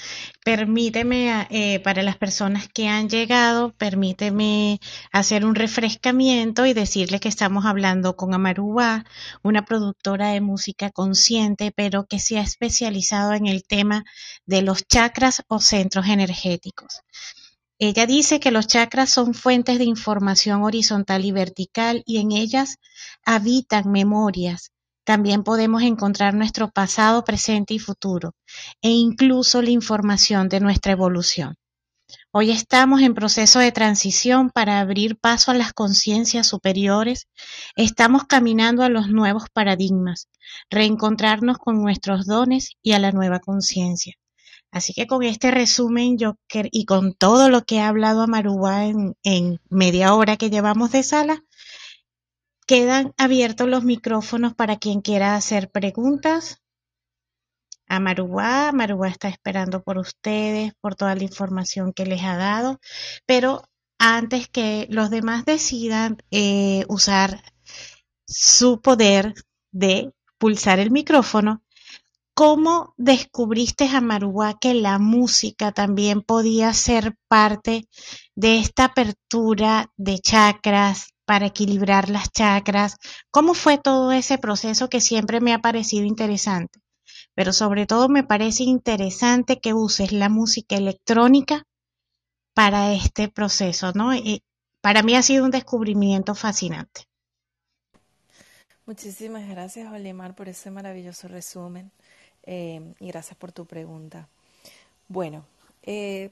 [0.45, 4.81] permíteme, eh, para las personas que han llegado, permíteme
[5.13, 9.05] hacer un refrescamiento y decirles que estamos hablando con Amarúa,
[9.43, 14.05] una productora de música consciente, pero que se ha especializado en el tema
[14.47, 17.01] de los chakras o centros energéticos.
[17.79, 22.77] Ella dice que los chakras son fuentes de información horizontal y vertical y en ellas
[23.25, 24.71] habitan memorias,
[25.05, 28.35] también podemos encontrar nuestro pasado, presente y futuro,
[28.81, 31.57] e incluso la información de nuestra evolución.
[32.33, 37.29] Hoy estamos en proceso de transición para abrir paso a las conciencias superiores.
[37.77, 40.29] Estamos caminando a los nuevos paradigmas,
[40.71, 44.15] reencontrarnos con nuestros dones y a la nueva conciencia.
[44.71, 46.17] Así que con este resumen
[46.51, 51.03] y con todo lo que ha hablado Amarúa en, en media hora que llevamos de
[51.03, 51.45] sala,
[52.67, 56.63] Quedan abiertos los micrófonos para quien quiera hacer preguntas.
[57.89, 62.81] A Maruá, Maruá está esperando por ustedes, por toda la información que les ha dado,
[63.27, 63.63] pero
[63.99, 67.43] antes que los demás decidan eh, usar
[68.27, 69.35] su poder
[69.73, 71.63] de pulsar el micrófono,
[72.35, 77.89] ¿cómo descubriste a Maruá que la música también podía ser parte
[78.35, 82.97] de esta apertura de chakras, para equilibrar las chakras.
[83.31, 86.84] ¿Cómo fue todo ese proceso que siempre me ha parecido interesante?
[87.35, 91.65] Pero sobre todo me parece interesante que uses la música electrónica
[92.55, 94.15] para este proceso, ¿no?
[94.15, 94.43] Y
[94.81, 97.03] para mí ha sido un descubrimiento fascinante.
[98.87, 101.91] Muchísimas gracias, Olimar, por ese maravilloso resumen
[102.45, 104.29] eh, y gracias por tu pregunta.
[105.09, 105.45] Bueno,
[105.83, 106.31] eh,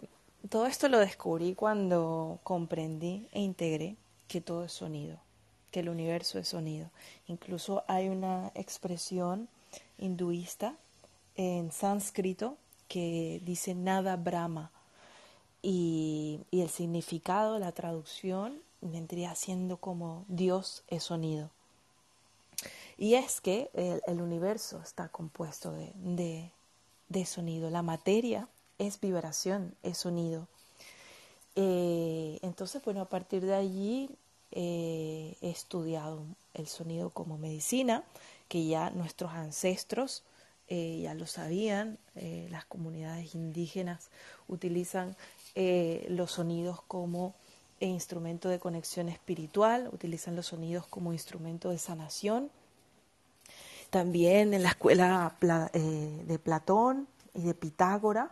[0.51, 3.97] todo esto lo descubrí cuando comprendí e integré
[4.29, 5.19] que todo es sonido,
[5.71, 6.91] que el universo es sonido.
[7.27, 9.49] Incluso hay una expresión
[9.99, 10.75] hinduista
[11.37, 12.57] en sánscrito
[12.89, 14.71] que dice nada Brahma
[15.63, 21.51] y, el significado, la traducción vendría siendo como Dios es sonido.
[22.99, 23.71] Y es que
[24.07, 26.51] el, universo está compuesto de,
[27.09, 30.47] de, sonido, la materia es vibración, es sonido.
[31.57, 34.11] Eh, entonces, bueno, a partir de allí
[34.51, 36.23] eh, he estudiado
[36.55, 38.05] el sonido como medicina,
[38.49, 40.23] que ya nuestros ancestros
[40.75, 44.09] eh, ya lo sabían, eh, las comunidades indígenas
[44.49, 45.17] utilizan
[45.55, 47.35] eh, los sonidos como
[47.79, 52.51] instrumento de conexión espiritual, utilizan los sonidos como instrumento de sanación.
[53.91, 58.31] También en la escuela de Platón y de Pitágora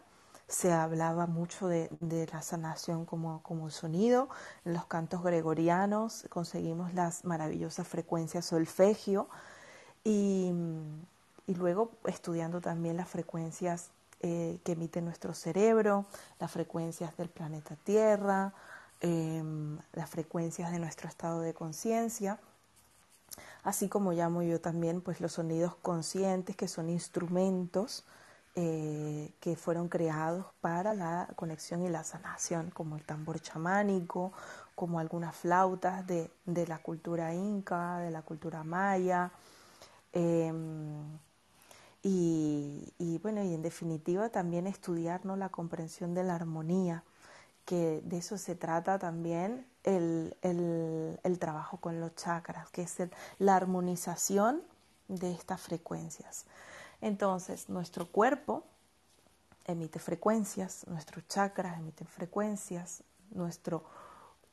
[0.48, 1.90] se hablaba mucho de,
[2.32, 4.30] la sanación como, como, sonido.
[4.64, 9.28] En los cantos gregorianos conseguimos las maravillosas frecuencias solfegio
[10.04, 10.52] y,
[11.50, 16.06] y luego estudiando también las frecuencias eh, que emite nuestro cerebro,
[16.38, 18.54] las frecuencias del planeta Tierra,
[19.00, 22.38] em, las frecuencias de nuestro estado de conciencia,
[23.64, 28.04] así como llamo yo también pues los sonidos conscientes que son instrumentos
[28.54, 34.32] eh, que fueron creados para la conexión y la sanación, como el tambor chamánico,
[34.76, 39.32] como algunas flautas de, de la cultura inca, de la cultura maya.
[40.12, 41.18] Em,
[42.02, 47.04] y, bueno, y en definitiva también estudiarnos la comprensión de la armonía,
[47.66, 52.96] que de eso se trata también el, el, trabajo con los chakras, que es
[53.38, 54.62] la armonización
[55.08, 56.46] de estas frecuencias.
[57.00, 58.64] Entonces, nuestro cuerpo
[59.66, 63.84] emite frecuencias, nuestros chakras emiten frecuencias, nuestro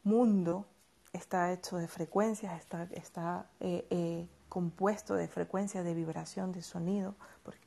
[0.03, 0.65] mundo
[1.13, 7.13] está hecho de frecuencias, está, está eh, eh, compuesto de frecuencia, de vibración, de sonido,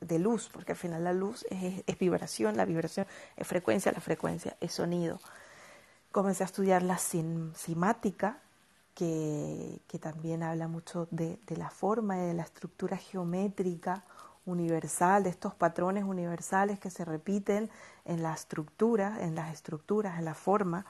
[0.00, 4.56] de luz, porque al final la luz es, vibración, la vibración es frecuencia, la frecuencia
[4.60, 5.20] es sonido.
[6.10, 8.40] Comencé a estudiar la simática,
[8.96, 14.02] que, también habla mucho de, la forma y de la estructura geométrica
[14.44, 17.70] universal, de estos patrones universales que se repiten
[18.04, 20.84] en la estructura, en las estructuras, en la forma.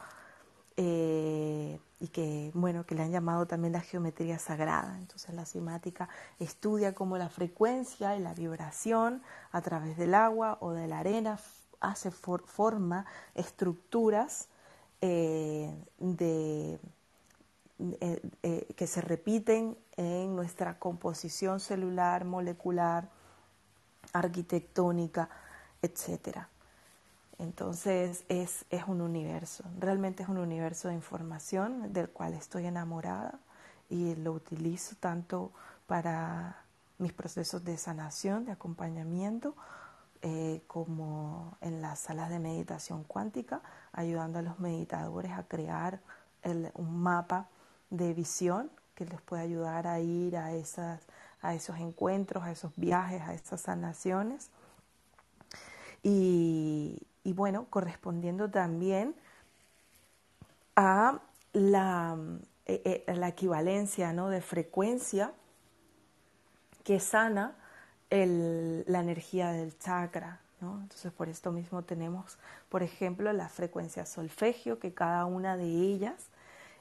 [0.78, 4.96] Eh, y que, bueno, que le han llamado también la geometría sagrada.
[4.98, 6.08] Entonces la simática
[6.38, 11.38] estudia cómo la frecuencia y la vibración a través del agua o de la arena
[11.80, 14.48] hace forma estructuras
[15.02, 16.78] eh, de,
[17.78, 23.08] eh, eh, que se repiten en nuestra composición celular, molecular,
[24.12, 25.30] arquitectónica,
[25.80, 26.49] etcétera.
[27.40, 33.40] Entonces es, es un universo, realmente es un universo de información del cual estoy enamorada
[33.88, 35.50] y lo utilizo tanto
[35.86, 36.64] para
[36.98, 39.56] mis procesos de sanación, de acompañamiento,
[40.20, 46.00] eh, como en las salas de meditación cuántica, ayudando a los meditadores a crear
[46.74, 47.48] un mapa
[47.88, 51.00] de visión que les puede ayudar a ir a, esas,
[51.40, 54.50] a esos encuentros, a esos viajes, a esas sanaciones.
[56.02, 59.14] Y, y bueno, correspondiendo también
[60.76, 61.20] a
[61.52, 62.16] la,
[62.66, 64.30] eh, eh, la equivalencia ¿no?
[64.30, 65.32] de frecuencia
[66.84, 67.56] que sana
[68.10, 70.40] la energía del chakra.
[70.60, 70.80] ¿no?
[70.80, 76.28] Entonces, por esto mismo tenemos, por ejemplo, la frecuencia solfegio, que cada una de ellas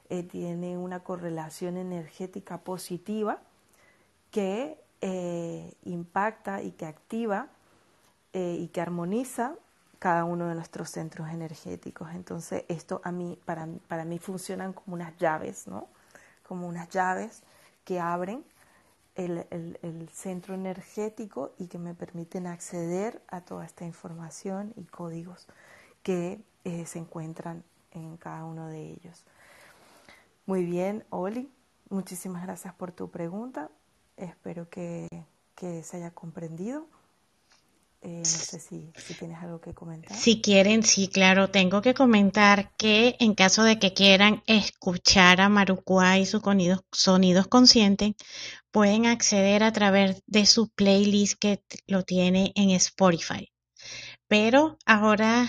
[0.08, 3.38] eh, tiene una correlación energética positiva
[4.30, 4.78] que
[5.84, 7.48] impacta y que activa
[8.34, 9.54] y que armoniza
[10.00, 12.08] cada uno de nuestros centros energéticos.
[12.14, 15.88] Entonces, esto a mí, para, para mí funcionan como unas llaves, ¿no?
[16.42, 17.42] Como unas llaves
[17.84, 18.42] que abren
[19.14, 25.46] el, el, centro energético y que me permiten acceder a toda esta información y códigos
[26.02, 29.24] que eh, se encuentran en cada uno de ellos.
[30.46, 31.52] Muy bien, Oli,
[31.90, 33.70] muchísimas gracias por tu pregunta.
[34.16, 35.08] Espero que,
[35.54, 36.86] que se haya comprendido
[38.02, 40.16] Eh, no sé si, tienes algo que comentar.
[40.16, 45.50] Si quieren, sí, claro, tengo que comentar que en caso de que quieran escuchar a
[45.50, 48.14] Marucuá y sus sonidos, sonidos conscientes,
[48.70, 53.52] pueden acceder a través de su playlist que lo tiene en Spotify.
[54.28, 55.48] Pero ahora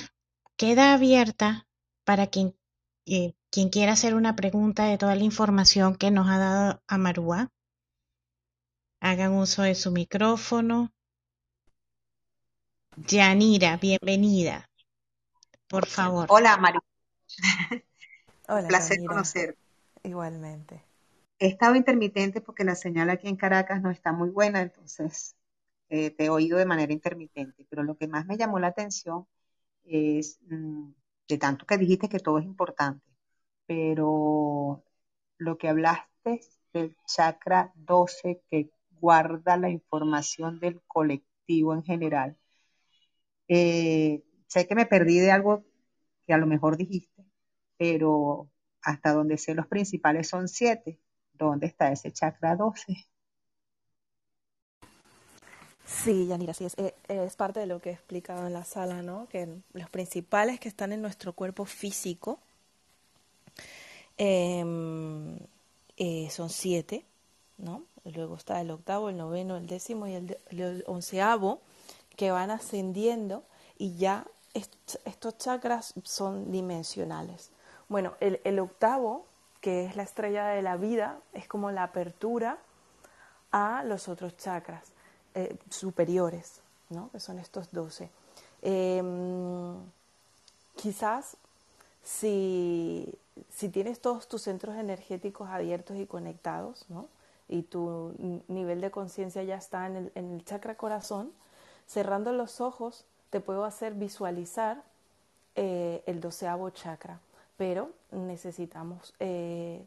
[0.58, 1.68] queda abierta
[2.04, 2.58] para quien,
[3.06, 7.49] eh, quien quiera hacer una pregunta de toda la información que nos ha dado Amarúa.
[8.99, 10.91] Hagan uso de su micrófono.
[12.98, 14.70] Yanira, bienvenida.
[15.68, 16.28] Por favor.
[16.30, 16.82] Hola, María.
[18.48, 19.14] Hola, placer Yanira.
[19.14, 19.58] conocer.
[20.04, 20.84] Igualmente.
[21.39, 25.36] He estado intermitente porque la señal aquí en Caracas no está muy buena, entonces
[25.89, 27.66] eh, te he oído de manera intermitente.
[27.70, 29.28] Pero lo que más me llamó la atención
[29.84, 30.92] es, mm,
[31.28, 33.06] de tanto que dijiste que todo es importante,
[33.66, 34.84] pero
[35.38, 36.42] lo que hablaste
[36.74, 42.38] del chakra 12 que guarda la información del colectivo en general.
[43.54, 45.66] Eh, sé que me perdí de algo
[46.26, 47.26] que a lo mejor dijiste,
[47.78, 48.49] pero
[48.82, 51.02] hasta donde sé los principales son siete.
[51.34, 53.10] ¿Dónde está ese chakra 12?
[55.86, 59.02] Sí, Yanira, sí, es, eh, es, parte de lo que he explicado en la sala,
[59.02, 59.28] ¿no?
[59.28, 62.39] Que los principales que están en nuestro cuerpo físico
[64.18, 64.64] eh,
[65.97, 67.04] eh, son siete,
[67.58, 67.84] ¿no?
[68.06, 71.60] Luego está el octavo, el noveno, el décimo y el onceavo,
[72.22, 73.41] que van ascendiendo
[73.80, 74.72] y ya est
[75.05, 77.49] estos chakras son dimensionales.
[77.89, 79.26] Bueno, el, octavo,
[79.59, 82.59] que es la estrella de la vida, es como la apertura
[83.51, 84.91] a los otros chakras.
[85.34, 86.61] Eh, superiores,
[86.91, 87.09] ¿no?
[87.09, 88.11] que son estos 12.
[88.61, 89.01] Eh,
[90.76, 91.38] quizás
[92.03, 93.11] si,
[93.49, 97.07] si, tienes todos tus centros energéticos abiertos y conectados, ¿no?
[97.49, 98.13] y tu
[98.47, 101.32] nivel de conciencia ya está en el, en el, chakra corazón,
[101.92, 104.82] cerrando los ojos te puedo hacer visualizar
[105.56, 107.20] eh, el doceavo chakra,
[107.58, 109.84] pero necesitamos eh,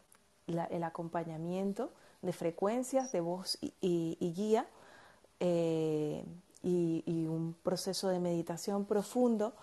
[0.47, 1.91] el acompañamiento
[2.21, 4.67] de frecuencias de voz y, guía
[5.41, 6.23] eh,
[6.63, 9.55] y, un proceso de meditación profundo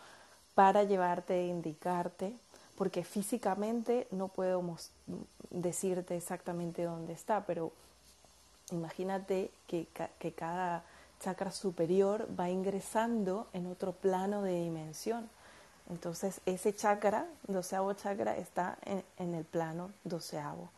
[0.56, 2.36] para llevarte e indicarte,
[2.76, 4.89] porque físicamente no podemos
[5.52, 7.72] decirte exactamente dónde está, pero
[8.72, 10.84] imagínate que cada
[11.22, 15.30] chakra superior va ingresando en otro plano de dimensión.
[15.89, 20.69] Entonces ese chakra, doceavo chakra, está en, en el plano doceavo,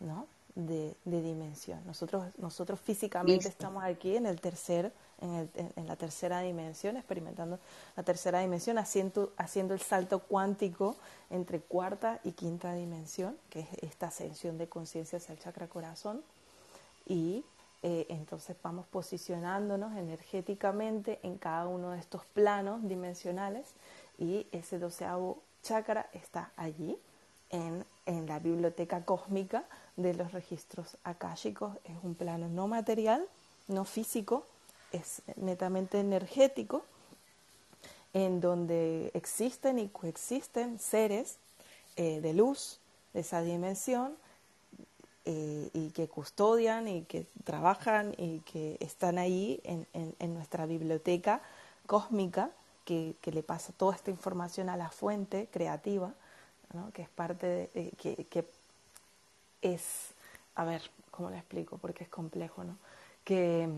[0.00, 0.26] ¿no?
[0.54, 1.80] de, de, dimensión.
[1.86, 3.48] Nosotros, nosotros físicamente Listo.
[3.48, 7.58] estamos aquí en el tercer, en, el, en, la tercera dimensión, experimentando
[7.96, 10.96] la tercera dimensión, haciendo, haciendo el salto cuántico
[11.30, 16.22] entre cuarta y quinta dimensión, que es esta ascensión de conciencia hacia el chakra corazón.
[17.06, 17.44] Y
[17.82, 23.74] eh, entonces vamos posicionándonos energéticamente en cada uno de estos planos dimensionales
[24.18, 26.96] y ese doceavo chakra está allí
[27.50, 29.64] en, en la biblioteca cósmica
[29.96, 31.76] de los registros akáshicos.
[31.84, 33.26] Es un plano no material,
[33.68, 34.46] no físico,
[34.92, 36.84] es netamente energético,
[38.12, 41.38] en donde existen y coexisten seres
[41.96, 42.78] eh, de luz
[43.12, 44.16] de esa dimensión
[45.24, 51.40] eh, y que custodian y que trabajan y que están ahí en, en, nuestra biblioteca
[51.86, 52.50] cósmica
[52.84, 56.12] que, que, le pasa toda esta información a la fuente creativa,
[56.72, 56.90] ¿no?
[56.92, 58.44] que es parte de, eh, que,
[59.62, 60.08] es,
[60.56, 61.78] a ver, ¿cómo lo explico?
[61.78, 62.76] Porque es complejo, ¿no?
[63.24, 63.68] Que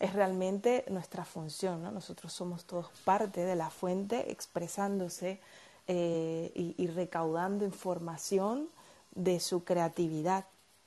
[0.00, 1.92] es realmente nuestra función, ¿no?
[1.92, 5.40] Nosotros somos todos parte de la fuente expresándose
[5.88, 8.68] eh, y, recaudando información
[9.14, 10.44] de su creatividad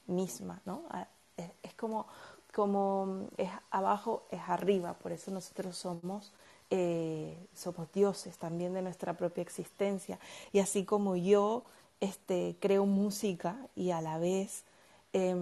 [0.10, 0.84] misma, ¿no?
[1.38, 2.08] Es, como,
[2.54, 6.34] como es abajo, es arriba, por eso nosotros somos
[6.72, 10.20] eh, somos dioses también de nuestra propia existencia.
[10.52, 11.64] Y así como yo
[12.00, 14.64] este, creo música y a la vez
[15.14, 15.36] eh,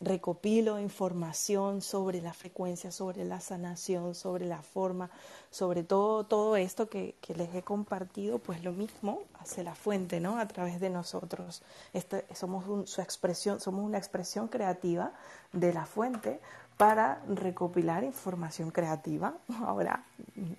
[0.00, 5.10] recopilo información sobre la frecuencia, sobre la sanación, sobre la forma,
[5.50, 10.20] sobre todo, todo esto que, que, les he compartido, pues lo mismo hace la fuente,
[10.20, 10.38] ¿no?
[10.38, 11.62] A través de nosotros.
[11.92, 15.12] Este, somos un, su expresión, somos una expresión creativa
[15.52, 16.40] de la fuente
[16.76, 19.34] para recopilar información creativa.
[19.64, 20.04] Ahora,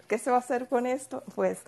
[0.08, 1.24] ¿qué se va a hacer con esto?
[1.36, 1.60] Pues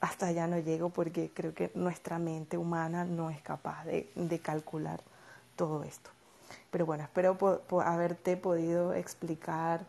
[0.00, 4.38] hasta allá no llego porque creo que nuestra mente humana no es capaz de, de
[4.38, 5.00] calcular
[5.56, 6.10] todo esto.
[6.70, 9.84] Pero bueno, espero po po haberte podido explicar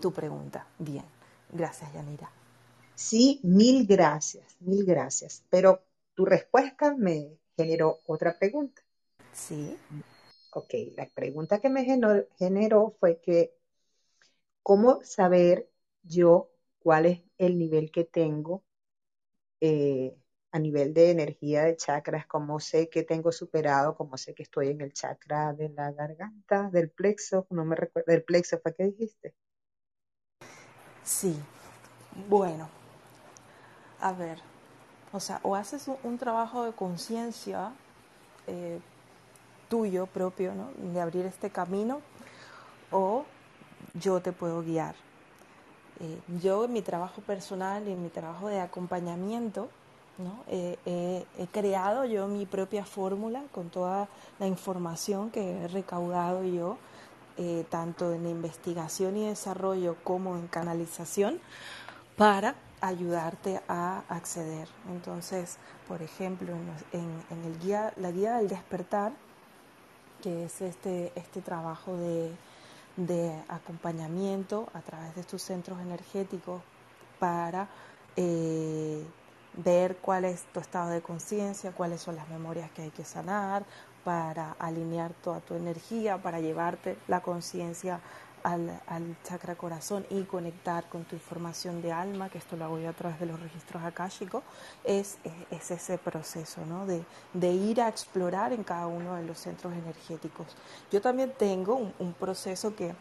[0.00, 0.66] tu pregunta.
[0.78, 1.04] Bien,
[1.50, 2.30] gracias Yanira.
[2.94, 5.42] Sí, mil gracias, mil gracias.
[5.50, 5.82] Pero
[6.14, 8.82] tu respuesta me generó otra pregunta.
[9.32, 9.76] Sí.
[10.52, 13.52] Ok, la pregunta que me generó, generó fue que,
[14.62, 15.68] ¿cómo saber
[16.04, 18.62] yo cuál es el nivel que tengo
[19.60, 20.14] eh,
[20.54, 24.68] a nivel de energía de chakras, cómo sé que tengo superado, cómo sé que estoy
[24.68, 28.84] en el chakra de la garganta, del plexo, no me recuerdo, del plexo fue que
[28.84, 29.34] dijiste.
[31.02, 31.36] Sí,
[32.28, 32.68] bueno,
[33.98, 34.38] a ver,
[35.12, 37.72] o sea, o haces un, trabajo de conciencia
[38.46, 38.78] eh,
[39.68, 40.70] tuyo propio, ¿no?
[40.92, 42.00] De abrir este camino,
[42.92, 43.24] o
[43.94, 44.94] yo te puedo guiar.
[45.98, 49.68] Eh, yo en mi trabajo personal y en mi trabajo de acompañamiento,
[50.18, 50.44] ¿no?
[50.48, 54.08] he creado yo mi propia fórmula con toda
[54.38, 56.78] la información que he recaudado yo,
[57.36, 61.40] eh, tanto en investigación y desarrollo como en canalización,
[62.16, 64.68] para ayudarte a acceder.
[64.88, 65.58] Entonces,
[65.88, 66.52] por ejemplo,
[66.92, 69.12] en, el guía, la guía del despertar,
[70.22, 72.30] que es este, este trabajo de,
[72.96, 76.62] de acompañamiento a través de estos centros energéticos
[77.18, 77.68] para
[78.16, 79.04] eh,
[79.56, 83.64] ver cuál es tu estado de conciencia, cuáles son las memorias que hay que sanar,
[84.04, 88.00] para alinear toda tu energía, para llevarte la conciencia
[88.42, 92.90] al, chakra corazón y conectar con tu información de alma, que esto lo hago yo
[92.90, 94.42] a través de los registros akáshicos,
[94.84, 95.16] es,
[95.50, 96.86] es, ese proceso ¿no?
[96.86, 97.02] de,
[97.32, 100.46] de, ir a explorar en cada uno de los centros energéticos.
[100.92, 102.94] Yo también tengo un proceso que,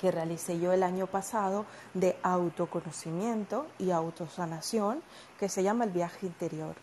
[0.00, 5.02] que realicé yo el año pasado de autoconocimiento y autosanación,
[5.38, 6.74] que se llama el viaje interior.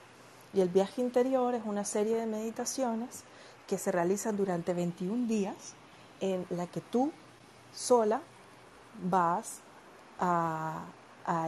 [0.53, 3.23] Y el viaje interior es una serie de meditaciones
[3.65, 5.73] que se realizan durante 21 días
[6.19, 7.11] en la que tú
[7.73, 8.21] sola
[9.03, 9.61] vas
[10.19, 10.85] a,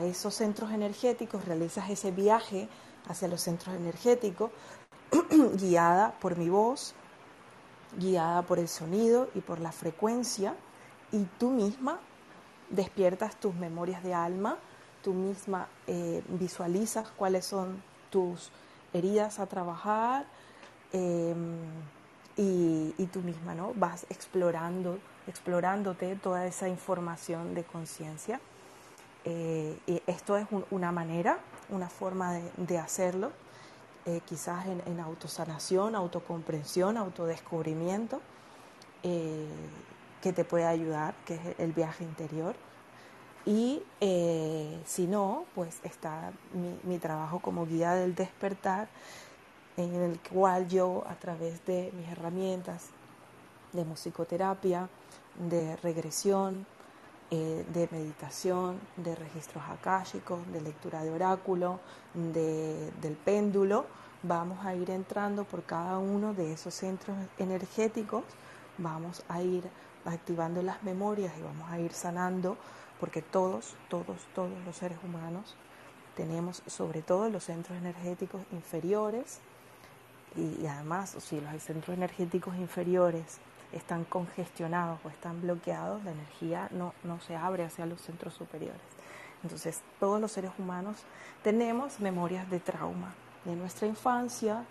[0.03, 2.67] esos centros energéticos, realizas ese viaje
[3.07, 4.51] hacia los centros energéticos,
[5.53, 6.93] guiada por mi voz,
[7.97, 10.55] guiada por el sonido y por la frecuencia,
[11.11, 11.99] y tú misma
[12.69, 14.57] despiertas tus memorias de alma,
[15.03, 18.51] tú misma eh, visualizas cuáles son tus
[18.93, 20.25] heridas a trabajar
[20.91, 21.57] em,
[22.37, 23.73] y, tú misma ¿no?
[23.75, 28.41] vas explorando explorándote toda esa información de conciencia.
[29.25, 31.37] Eh, esto es una manera,
[31.69, 33.31] una forma de, hacerlo,
[34.05, 38.21] eh, quizás en, autosanación, autocomprensión, autodescubrimiento,
[40.21, 42.55] que te puede ayudar, que es el viaje interior.
[43.45, 43.81] Y
[44.85, 46.31] si no, pues está
[46.83, 48.89] mi, trabajo como guía del despertar,
[49.77, 52.89] en el cual yo a través de mis herramientas
[53.73, 54.89] de musicoterapia,
[55.37, 56.65] de regresión,
[57.31, 61.79] eh, de meditación, de registros akáshicos, de lectura de oráculo,
[62.13, 63.85] del péndulo.
[64.23, 68.23] Vamos a ir entrando por cada uno de esos centros energéticos,
[68.77, 69.63] vamos a ir
[70.13, 72.57] activando las memorias y vamos a ir sanando,
[72.99, 75.55] porque todos, todos, todos los seres humanos
[76.15, 79.39] tenemos sobre todo los centros energéticos inferiores
[80.35, 83.39] y, además si los centros energéticos inferiores
[83.71, 88.81] están congestionados o están bloqueados, la energía no, no se abre hacia los centros superiores.
[89.43, 90.97] Entonces, todos los seres humanos
[91.43, 93.13] tenemos memorias de trauma,
[93.45, 94.65] de nuestra infancia,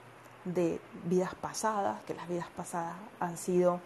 [0.45, 3.81] de vidas pasadas, que las vidas pasadas han sido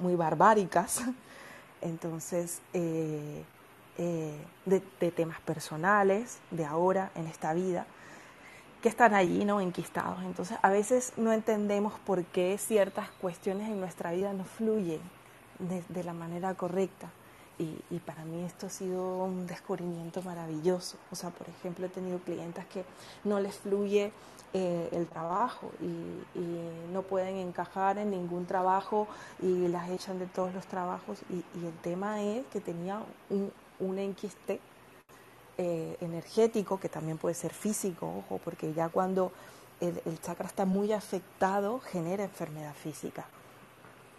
[0.00, 1.02] muy barbáricas,
[1.80, 3.44] entonces, eh,
[3.98, 7.86] eh, de, de temas personales, de ahora, en esta vida
[8.82, 9.60] que están allí, ¿no?
[9.60, 10.22] Enquistados.
[10.24, 15.00] Entonces, a veces no entendemos por qué ciertas cuestiones en nuestra vida no fluyen
[15.58, 17.10] de, la manera correcta.
[17.58, 20.96] Y, para mí esto ha sido un descubrimiento maravilloso.
[21.10, 22.84] O sea, por ejemplo, he tenido clientes que
[23.24, 24.12] no les fluye
[24.52, 29.06] eh, el trabajo y, no pueden encajar en ningún trabajo
[29.42, 31.18] y las echan de todos los trabajos.
[31.30, 34.60] Y, el tema es que tenía un, un enquiste
[35.60, 39.32] eh, energético, que también puede ser físico, ojo, porque ya cuando
[39.80, 43.26] el, chakra está muy afectado, genera enfermedad física.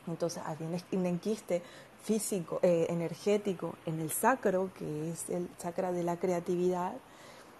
[0.05, 1.61] Entonces, había un enquiste
[2.03, 6.93] físico, eh, energético en el sacro, que es el chakra de la creatividad,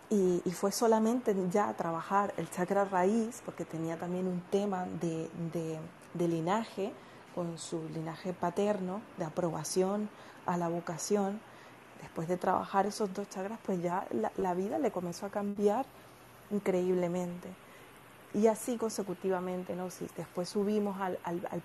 [0.10, 5.30] y, fue solamente ya trabajar el chakra raíz, porque tenía también un tema de,
[6.14, 6.92] de linaje,
[7.36, 10.10] con su linaje paterno, de aprobación
[10.48, 11.40] a la vocación,
[12.02, 15.86] después de trabajar esos dos chakras, pues ya la, vida le comenzó a cambiar
[16.52, 17.50] increíblemente.
[18.34, 19.90] Y así consecutivamente, ¿no?
[19.90, 21.18] Si después subimos al,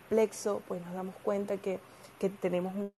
[0.08, 1.78] plexo, pues nos damos cuenta que,
[2.40, 2.92] tenemos un,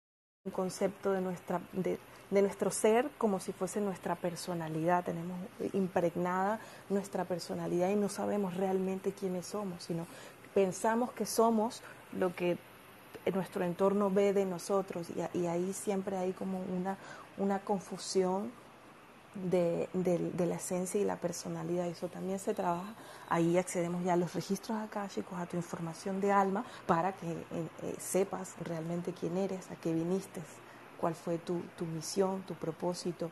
[0.51, 1.97] concepto de, nuestra, de,
[2.29, 5.39] nuestro ser como si fuese nuestra personalidad, tenemos
[5.73, 10.05] impregnada nuestra personalidad y no sabemos realmente quiénes somos, sino
[10.53, 11.81] pensamos que somos
[12.13, 12.59] lo que
[13.33, 15.07] nuestro entorno ve de nosotros.
[15.33, 16.97] Y, ahí siempre hay como una,
[17.37, 18.51] una confusión
[19.35, 19.89] de,
[20.37, 21.87] la esencia y la personalidad.
[21.87, 22.93] Eso también se trabaja.
[23.29, 27.67] Ahí accedemos ya a los registros akáshicos, a tu información de alma, para que eh,
[27.83, 30.41] eh, sepas realmente quién eres, a qué viniste,
[30.99, 31.61] cuál fue tu,
[31.93, 33.31] misión, tu propósito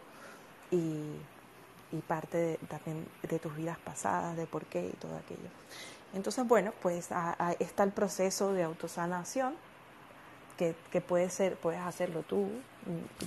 [0.71, 1.19] y,
[2.07, 5.47] parte también de tus vidas pasadas, de por qué y todo aquello.
[6.15, 7.09] Entonces, bueno, pues
[7.59, 9.53] está el proceso de autosanación
[10.57, 12.49] que, que puede ser, puedes hacerlo tú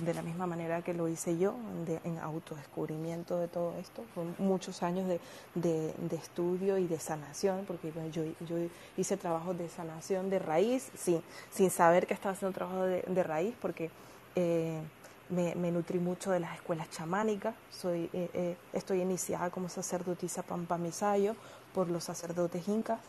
[0.01, 1.55] de la misma manera que lo hice yo,
[2.03, 4.03] en autodescubrimiento de todo esto.
[4.13, 5.19] Fueron muchos años de,
[5.55, 8.55] de, estudio y de sanación, porque yo, yo,
[8.97, 13.23] hice trabajos de sanación de raíz sin, sin saber que estaba haciendo trabajo de, de
[13.23, 13.89] raíz, porque
[14.35, 14.79] eh,
[15.29, 17.55] me, me, nutrí mucho de las escuelas chamánicas.
[17.71, 21.35] Soy, eh, eh, estoy iniciada como sacerdotisa Pampamisayo
[21.73, 22.99] por los sacerdotes incas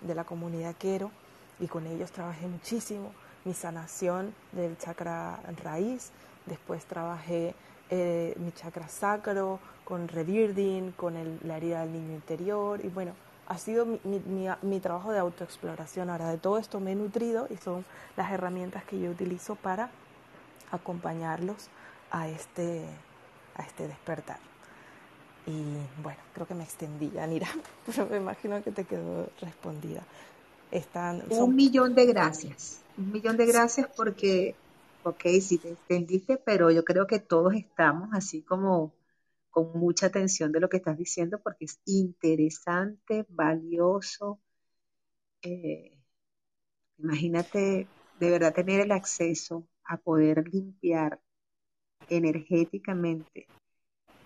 [0.00, 1.10] de la comunidad Quero
[1.58, 3.12] y con ellos trabajé muchísimo
[3.46, 6.10] mi sanación del chakra raíz,
[6.46, 7.54] después trabajé
[7.90, 13.12] eh, mi chakra sacro con Rebirding, con la herida del niño interior y bueno,
[13.46, 16.10] ha sido mi, trabajo de autoexploración.
[16.10, 17.84] Ahora de todo esto me he nutrido y son
[18.16, 19.90] las herramientas que yo utilizo para
[20.72, 21.68] acompañarlos
[22.10, 22.84] a este,
[23.54, 24.40] a este despertar.
[25.46, 27.46] Y bueno, creo que me extendí, Anira,
[27.86, 30.02] pero me imagino que te quedó respondida.
[30.70, 32.80] Están, Un millón de gracias.
[32.98, 34.54] Un millón de gracias porque,
[35.04, 38.92] ok, sí te entendiste, pero yo creo que todos estamos así como
[39.50, 44.40] con mucha atención de lo que estás diciendo porque es interesante, valioso.
[45.42, 45.98] Eh,
[46.98, 47.86] imagínate
[48.18, 51.20] de verdad tener el acceso a poder limpiar
[52.08, 53.46] energéticamente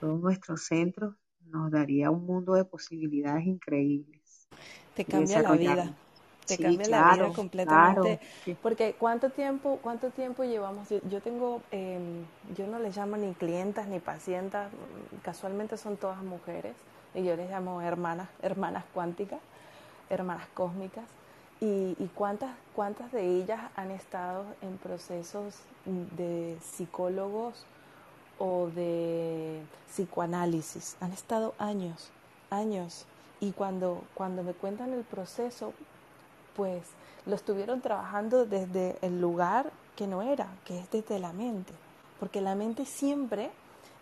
[0.01, 1.15] todos nuestros centros
[1.45, 4.49] nos daría un mundo de posibilidades increíbles.
[4.95, 5.97] Te cambia la vida
[6.57, 8.21] te cambia la vida completamente.
[8.63, 10.89] Porque cuánto tiempo, cuánto tiempo llevamos.
[10.89, 12.25] Yo, tengo, em,
[12.57, 14.61] yo no les llamo ni clientas ni pacientes,
[15.23, 16.75] casualmente son todas mujeres
[17.15, 19.41] y yo les llamo hermanas, hermanas cuánticas,
[20.09, 21.05] hermanas cósmicas.
[21.63, 27.67] Y, cuántas, cuántas de ellas han estado en procesos de psicólogos
[28.39, 30.97] o de psicoanálisis.
[31.01, 32.11] Han estado años,
[32.49, 33.05] años.
[33.41, 35.75] Y cuando, cuando me cuentan el proceso,
[36.55, 36.83] pues
[37.27, 41.73] lo estuvieron trabajando desde el lugar que no era, que es desde la mente.
[42.19, 43.51] Porque la mente siempre,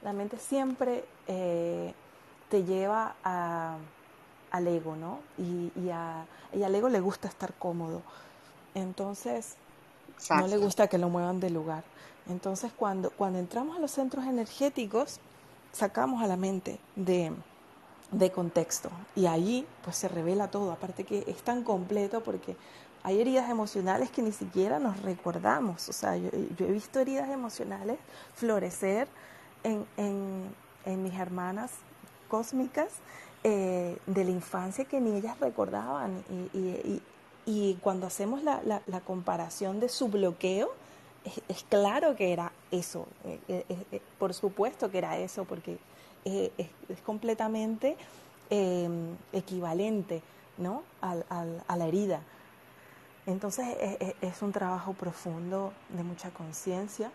[0.03, 1.95] la mente siempre eh,
[2.49, 5.21] te lleva al ego, ¿no?
[5.39, 8.03] Y, y, al ego le gusta estar cómodo.
[8.75, 9.57] Entonces,
[10.31, 11.85] no le gusta que lo muevan del lugar.
[12.29, 15.21] Entonces, cuando, cuando entramos a los centros energéticos,
[15.73, 17.33] sacamos a la mente de,
[18.11, 18.91] de contexto.
[19.15, 22.57] Y allí pues se revela todo, aparte que es tan completo porque
[23.03, 25.89] hay heridas emocionales que ni siquiera nos recordamos.
[25.89, 27.99] O sea, yo, he visto heridas emocionales
[28.35, 29.09] florecer
[29.63, 31.71] en, en, mis hermanas
[32.29, 32.89] cósmicas
[33.45, 36.25] eh, de la infancia que ni ellas recordaban.
[36.55, 37.03] Y,
[37.47, 40.71] y, cuando hacemos la, la, comparación de su bloqueo,
[41.49, 45.79] es, claro que era eso, eh, eh, por supuesto que era eso, porque
[46.29, 47.97] es, completamente
[48.51, 50.22] em, equivalente
[50.59, 50.83] ¿no?
[51.01, 52.20] A la herida.
[53.26, 53.66] Entonces
[54.20, 57.11] es, un trabajo profundo de mucha conciencia.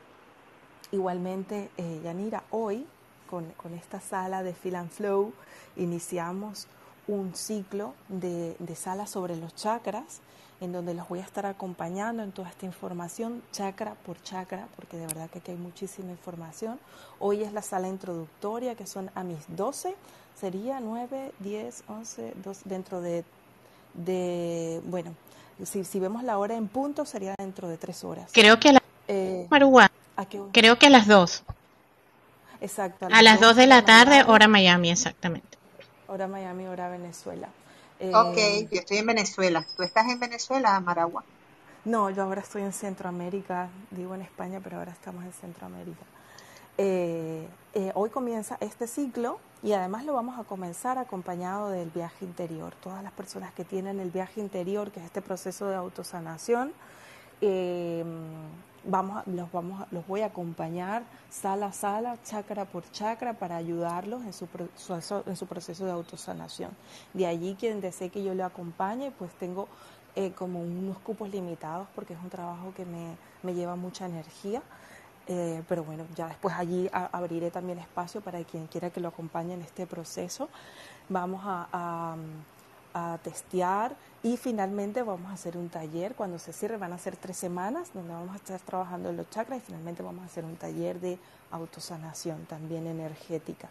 [0.92, 2.86] Igualmente, eh, Yanira, hoy
[3.30, 5.34] con, esta sala de Feel and Flow
[5.76, 6.68] iniciamos
[7.08, 10.22] un ciclo de salas sobre los chakras
[10.64, 14.96] en donde los voy a estar acompañando en toda esta información, chakra por chakra, porque
[14.98, 16.80] de verdad que aquí hay muchísima información.
[17.20, 19.94] Hoy es la sala introductoria, que son a mis 12,
[20.40, 23.26] sería 9, 10, 11, 12, dentro de,
[23.94, 25.14] de bueno,
[25.66, 28.32] si, si, vemos la hora en punto, sería dentro de tres horas.
[28.34, 28.84] Creo que a la...
[29.10, 29.48] Eh,
[30.54, 31.44] Creo que a las 2.
[32.62, 33.08] Exacto.
[33.12, 35.58] A, las 2 de la tarde, hora Miami, exactamente.
[36.08, 37.50] Hora Miami, hora Venezuela.
[38.12, 39.66] Ok, eh, yo estoy en Venezuela.
[39.76, 41.24] ¿Tú estás en Venezuela, Maragua?
[41.86, 46.04] No, yo ahora estoy en Centroamérica, digo en España, pero ahora estamos en Centroamérica.
[46.78, 52.26] Eh, eh, hoy comienza este ciclo y además lo vamos a comenzar acompañado del viaje
[52.26, 52.74] interior.
[52.82, 56.74] Todas las personas que tienen el viaje interior, que es este proceso de autosanación,
[58.86, 64.24] vamos, los, vamos, los voy a acompañar sala a sala, chakra por chakra, para ayudarlos
[64.24, 66.72] en su, proceso, en su proceso de autosanación.
[67.14, 69.68] De allí quien desee que yo le acompañe, pues tengo
[70.16, 74.62] eh, como unos cupos limitados porque es un trabajo que me, me lleva mucha energía.
[75.26, 79.54] Eh, pero bueno, ya después allí abriré también espacio para quien quiera que lo acompañe
[79.54, 80.50] en este proceso.
[81.08, 82.18] Vamos a,
[82.94, 87.18] a testear y finalmente vamos a hacer un taller cuando se cierre, van a ser
[87.18, 90.46] tres semanas donde vamos a estar trabajando en los chakras y finalmente vamos a hacer
[90.46, 91.18] un taller de
[91.52, 93.68] autosanación también energética.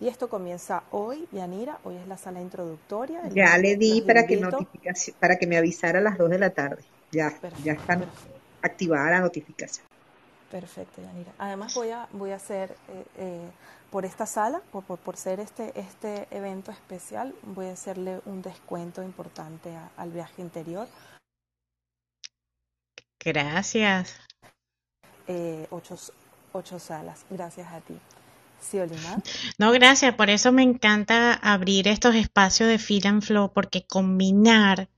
[0.00, 3.22] Y esto comienza hoy, Yanira, hoy es la sala introductoria.
[3.28, 6.50] Ya le di para que, notificación, para que me avisara a las 2 de la
[6.50, 6.82] tarde.
[7.10, 7.32] Ya,
[7.62, 7.98] ya está
[8.60, 9.86] activada la notificación.
[10.50, 11.32] Perfecto, Yanira.
[11.38, 13.50] Además voy a, voy a hacer, eh, eh,
[13.94, 19.04] por esta sala, por, por, ser este, este evento especial, voy a hacerle un descuento
[19.04, 20.88] importante al viaje interior.
[23.24, 24.16] Gracias.
[25.28, 25.96] Eh, ocho,
[26.52, 27.24] ocho salas.
[27.30, 27.94] Gracias a ti.
[28.60, 28.78] Sí,
[29.58, 30.12] No, gracias.
[30.16, 34.88] Por eso me encanta abrir estos espacios de Feel and Flow, porque combinar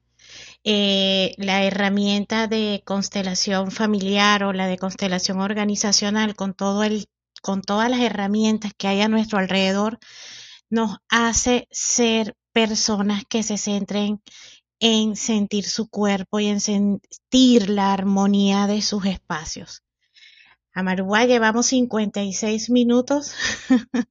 [0.65, 7.11] eh, la herramienta de constelación familiar o la de constelación organizacional con todo el,
[7.47, 10.01] con todas las herramientas que hay a nuestro alrededor,
[10.69, 14.21] nos hace ser personas que se centren
[14.81, 19.85] en sentir su cuerpo y en sentir la armonía de sus espacios.
[20.75, 23.33] Amarúa llevamos 56 minutos.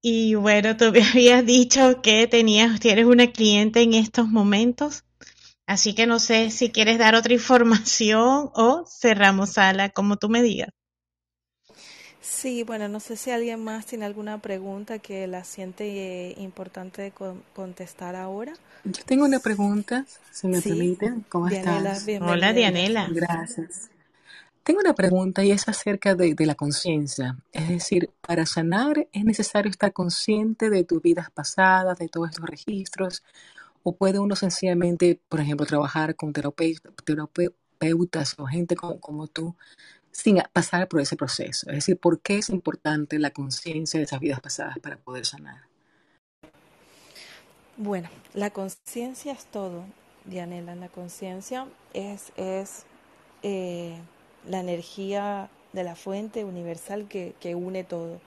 [0.00, 5.02] y bueno, tú me habías dicho que tenías, tienes una cliente en estos momentos.
[5.66, 10.42] Así que no sé si quieres dar otra información o cerramos sala, como tú me
[10.42, 10.70] digas.
[12.20, 17.12] Sí, bueno, no sé si alguien más tiene alguna pregunta que la siente importante
[17.54, 18.52] contestar ahora.
[18.84, 21.24] Yo tengo una pregunta, si me permiten.
[21.28, 22.06] ¿Cómo estás?
[22.20, 23.08] Hola, Dianela.
[23.10, 23.90] Gracias.
[24.62, 27.38] Tengo una pregunta y es acerca de, de la conciencia.
[27.52, 32.48] Es decir, para sanar es necesario estar consciente de tus vidas pasadas, de todos estos
[32.48, 33.22] registros,
[33.82, 39.56] o puede uno sencillamente, por ejemplo, trabajar con terapeutas o gente como, tú
[40.10, 41.68] sin pasar por ese proceso.
[41.70, 45.62] Es decir, ¿por qué es importante la conciencia de esas vidas pasadas para poder sanar?
[47.76, 49.84] Bueno, la conciencia es todo,
[50.24, 50.74] Dianela.
[50.74, 52.84] La conciencia es, es
[53.42, 53.96] eh,
[54.46, 58.20] la energía de la fuente universal que, que une todo.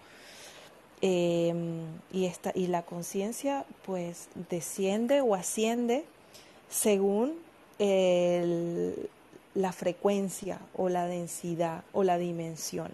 [1.01, 1.81] Em,
[2.13, 6.05] y, esta, y la conciencia pues desciende o asciende
[6.69, 7.33] según
[9.55, 12.91] la frecuencia o la densidad o la dimensión,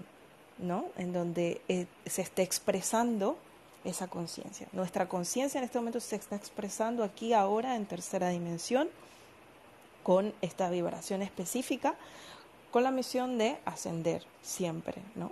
[0.57, 0.86] ¿no?
[0.97, 3.38] En donde eh, se está expresando
[3.86, 4.68] esa conciencia.
[4.74, 8.89] Nuestra conciencia en este momento se está expresando aquí ahora en tercera dimensión
[10.03, 11.95] con esta vibración específica,
[12.72, 15.32] con la misión de ascender siempre, ¿no?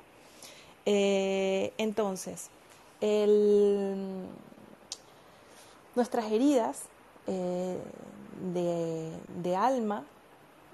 [0.85, 2.49] Eh, entonces,
[5.95, 6.83] nuestras heridas
[7.27, 7.77] eh,
[8.53, 10.05] de, alma,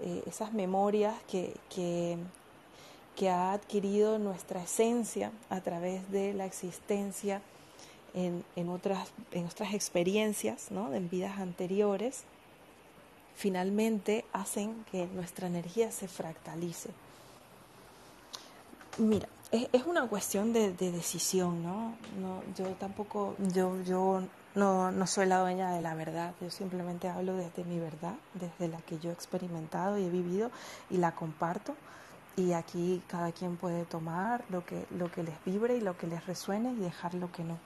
[0.03, 2.17] eh, esas memorias que, que,
[3.29, 7.41] ha adquirido nuestra esencia a través de la existencia
[8.13, 10.93] en, en otras, en experiencias, ¿no?
[10.93, 12.25] en vidas anteriores,
[13.35, 16.89] finalmente hacen que nuestra energía se fractalice.
[18.97, 21.95] Mira, es, una cuestión de, decisión, ¿no?
[22.19, 22.43] ¿no?
[22.57, 24.21] Yo tampoco, yo
[24.55, 28.67] no, no soy la dueña de la verdad, yo simplemente hablo desde mi verdad, desde
[28.67, 30.51] la que yo he experimentado y he vivido
[30.89, 31.75] y la comparto.
[32.35, 36.07] Y aquí cada quien puede tomar lo que, lo que les vibre y lo que
[36.07, 37.57] les resuene y dejar lo que no.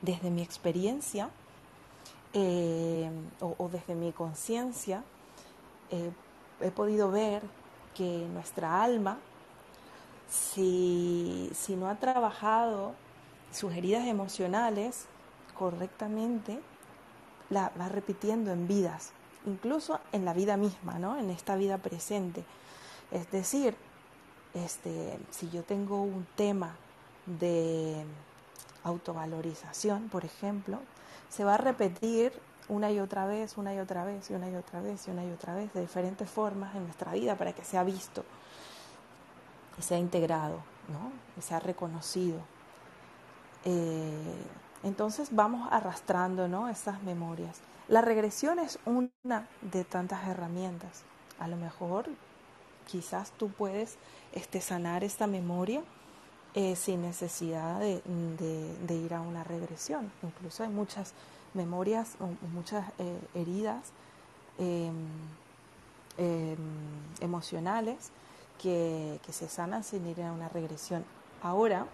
[0.00, 1.28] Desde mi experiencia
[2.32, 3.10] eh,
[3.40, 5.02] o, desde mi conciencia,
[5.90, 6.10] eh,
[6.60, 7.42] he podido ver
[7.94, 9.18] que nuestra alma
[10.30, 12.94] si, si no ha trabajado
[13.52, 15.06] sus heridas emocionales
[15.60, 16.58] correctamente,
[17.50, 19.10] la va repitiendo en vidas,
[19.44, 21.18] incluso en la vida misma, ¿no?
[21.18, 22.46] En esta vida presente.
[23.10, 23.76] Es decir,
[24.54, 26.76] este, si yo tengo un tema
[27.26, 28.06] de
[28.84, 30.78] autovalorización, por ejemplo,
[31.28, 32.32] se va a repetir
[32.68, 35.26] una y otra vez, una y otra vez, y una y otra vez, y una
[35.26, 38.24] y otra vez, de diferentes formas en nuestra vida para que sea visto
[39.78, 41.12] y sea integrado, ¿no?
[41.34, 42.38] que sea reconocido.
[43.66, 44.38] Eh,
[44.82, 46.68] entonces vamos arrastrando ¿no?
[46.68, 47.60] esas memorias.
[47.88, 51.02] La regresión es una de tantas herramientas.
[51.38, 52.06] A lo mejor
[52.86, 53.96] quizás tú puedes
[54.32, 55.82] este, sanar esta memoria
[56.54, 60.10] eh, sin necesidad de, ir a una regresión.
[60.22, 61.12] Incluso hay muchas
[61.54, 62.16] memorias,
[62.52, 63.86] muchas eh, heridas
[64.58, 64.94] em,
[66.18, 66.56] em,
[67.20, 68.10] emocionales
[68.60, 71.04] que, se sanan sin ir a una regresión.
[71.42, 71.86] Ahora,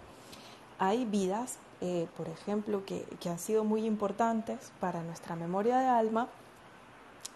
[0.79, 6.27] hay vidas, eh, por ejemplo, que, han sido muy importantes para nuestra memoria de alma,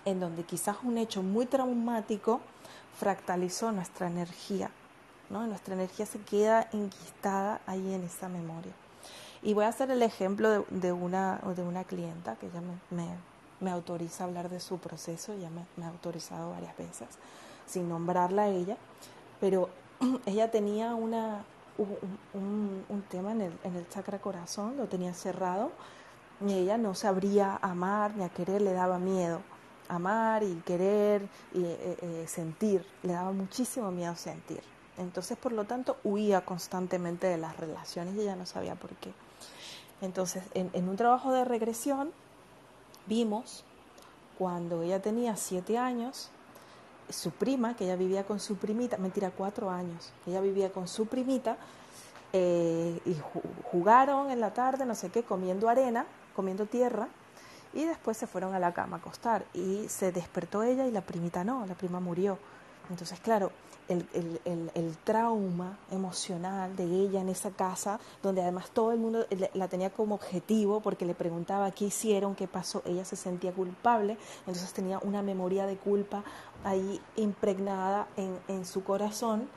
[0.06, 2.42] en donde quizás un hecho muy traumático
[2.98, 4.72] fractalizó nuestra energía,
[5.30, 5.46] ¿no?
[5.46, 8.74] Nuestra energía se queda enquistada ahí en esa memoria.
[9.44, 13.08] Y voy a hacer el ejemplo de, una, de una clienta que ya me,
[13.60, 17.08] me, autoriza a hablar de su proceso, ya me, me, ha autorizado varias veces,
[17.68, 18.78] sin nombrarla a ella,
[19.39, 19.70] pero
[20.26, 21.44] ella tenía una,
[22.34, 25.72] un, un, tema en el, en el chakra corazón, lo tenía cerrado,
[26.46, 29.42] y ella no sabría amar ni a querer, le daba miedo
[29.92, 34.62] amar y querer y eh, eh, sentir, le daba muchísimo miedo sentir.
[34.98, 39.12] Entonces, por lo tanto, huía constantemente de las relaciones y ella no sabía por qué.
[40.02, 42.12] Entonces, en, un trabajo de regresión,
[43.06, 43.66] vimos
[44.38, 46.32] cuando ella tenía siete años,
[47.10, 51.08] su prima, que ella vivía con su primita, mentira, cuatro años, ella vivía con su
[51.08, 51.58] primita,
[52.34, 53.18] eh, y
[53.72, 57.08] jugaron en la tarde, no sé qué, comiendo arena, comiendo tierra,
[57.74, 61.02] y después se fueron a la cama a acostar y se despertó ella y la
[61.02, 62.38] primita no, la prima murió.
[62.89, 63.52] Entonces, claro,
[63.88, 69.90] el, trauma emocional de ella en esa casa, donde además todo el mundo la tenía
[69.90, 75.00] como objetivo porque le preguntaba qué hicieron, qué pasó, ella se sentía culpable, entonces tenía
[75.00, 76.24] una memoria de culpa
[76.64, 79.50] ahí impregnada en, su corazón.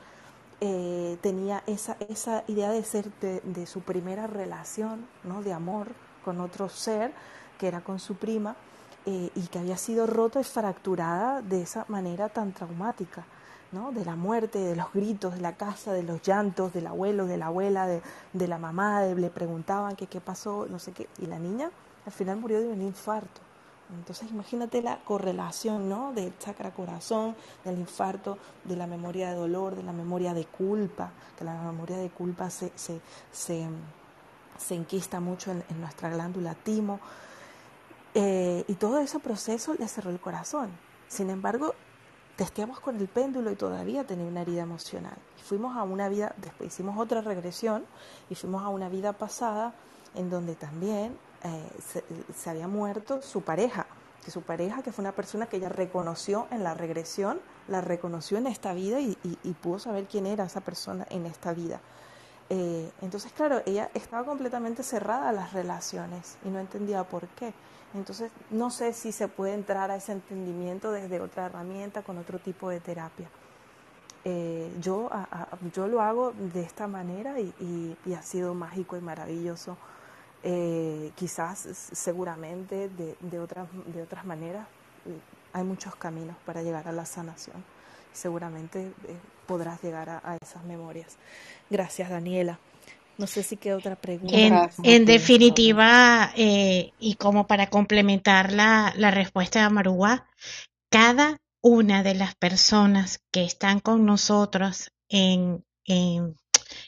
[0.61, 5.43] Eh, tenía esa, esa idea de ser de, de su primera relación, ¿no?
[5.43, 5.89] de amor
[6.23, 7.13] con otro ser,
[7.59, 8.55] que era con su prima,
[9.07, 13.23] eh, y que había sido rota y fracturada de esa manera tan traumática,
[13.75, 17.37] de la muerte, de los gritos, de la casa, de los llantos, del abuelo, de
[17.37, 21.69] la abuela, de, la mamá, le preguntaban qué pasó, no sé qué, y la niña
[22.05, 23.41] al final murió de un infarto.
[23.93, 26.13] Entonces imagínate la correlación ¿no?
[26.13, 31.11] del chakra corazón, del infarto, de la memoria de dolor, de la memoria de culpa,
[31.37, 33.01] que la memoria de culpa se, se,
[33.31, 33.67] se,
[34.57, 36.99] se enquista mucho en, en nuestra glándula timo.
[38.13, 40.69] Eh, y todo ese proceso le cerró el corazón.
[41.07, 41.75] Sin embargo,
[42.35, 45.17] testeamos con el péndulo y todavía tenía una herida emocional.
[45.39, 47.85] Y fuimos a una vida, después hicimos otra regresión
[48.29, 49.73] y fuimos a una vida pasada
[50.15, 53.85] en donde también eh, se, había muerto su pareja,
[54.23, 58.37] que su pareja, que fue una persona que ella reconoció en la regresión, la reconoció
[58.37, 59.15] en esta vida y,
[59.61, 61.79] pudo saber quién era esa persona en esta vida.
[62.49, 67.53] Eh, entonces, claro, ella estaba completamente cerrada a las relaciones y no entendía por qué.
[67.93, 72.39] Entonces, no sé si se puede entrar a ese entendimiento desde otra herramienta, con otro
[72.39, 73.29] tipo de terapia.
[74.25, 75.09] Eh, yo,
[75.73, 79.77] yo lo hago de esta manera y, ha sido mágico y maravilloso.
[80.43, 81.59] Eh, quizás,
[81.93, 84.67] seguramente, de, de, otras, de otras maneras,
[85.05, 85.19] eh,
[85.53, 87.63] hay muchos caminos para llegar a la sanación.
[88.15, 88.91] Seguramente
[89.45, 91.17] podrás llegar a esas memorias.
[91.69, 92.59] Gracias, Daniela.
[93.17, 94.69] No sé si queda otra pregunta.
[94.83, 100.27] En, definitiva, eh, y como para complementar la, la respuesta de Amarúa,
[100.89, 106.35] cada una de las personas que están con nosotros en, en,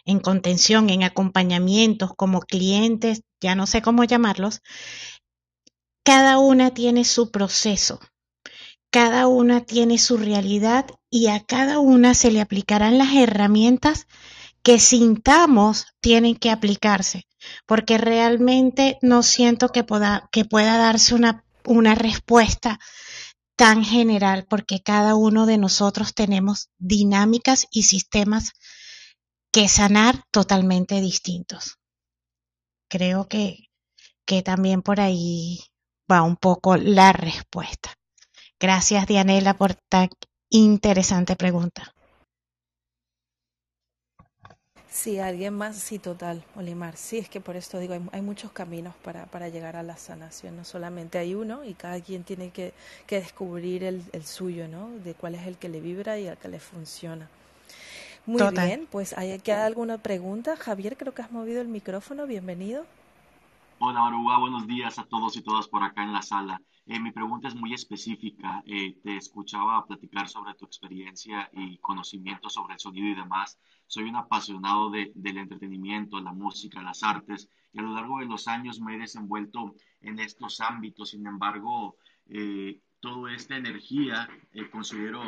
[0.06, 4.62] en contención, en acompañamientos, como clientes, ya no sé cómo llamarlos,
[6.04, 8.00] cada una tiene su proceso,
[8.92, 14.08] cada una tiene su realidad y a cada una se le aplicarán las herramientas
[14.64, 17.28] que sintamos tienen que aplicarse,
[17.66, 22.80] porque realmente no siento que pueda, que pueda darse una, una respuesta
[23.56, 28.52] tan general, porque cada uno de nosotros tenemos dinámicas y sistemas
[29.52, 31.78] que sanar totalmente distintos.
[32.90, 33.70] Creo que,
[34.26, 35.60] que también por ahí
[36.12, 37.98] va un poco la respuesta.
[38.60, 40.10] Gracias, Dianela, por tan
[40.50, 41.94] interesante pregunta.
[44.90, 46.98] Sí, alguien más, sí, total, Olimar.
[46.98, 50.58] Sí, es que por esto digo, hay, muchos caminos para, para, llegar a la sanación,
[50.58, 52.74] no solamente hay uno y cada quien tiene que,
[53.06, 54.90] que descubrir el, el, suyo, ¿no?
[55.04, 57.30] De cuál es el que le vibra y el que le funciona.
[58.26, 60.58] Muy bien, pues hay queda alguna pregunta.
[60.58, 62.84] Javier, creo que has movido el micrófono, bienvenido.
[63.80, 66.60] Hola, Aruba, buenos días a todos y todas por acá en la sala.
[66.90, 68.64] Eh, mi pregunta es muy específica.
[68.66, 73.60] Eh, te escuchaba platicar sobre tu experiencia y conocimiento sobre el sonido y demás.
[73.88, 78.26] Soy un apasionado de, del entretenimiento, la música, las artes, y a lo largo de
[78.26, 81.10] los años me he desenvuelto en estos ámbitos.
[81.10, 81.98] Sin embargo,
[82.30, 84.30] eh, toda esta energía
[84.72, 85.22] considero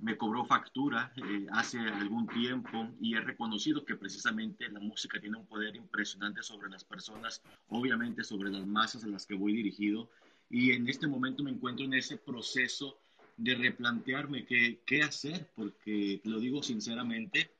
[0.00, 1.12] me cobró factura
[1.52, 6.68] hace algún tiempo y he reconocido que precisamente la música tiene un poder impresionante sobre
[6.68, 10.10] las personas, obviamente sobre las masas a las que voy dirigido
[10.54, 12.96] y en este momento me encuentro en ese proceso
[13.36, 17.50] de replantearme qué, qué hacer, porque lo digo sinceramente,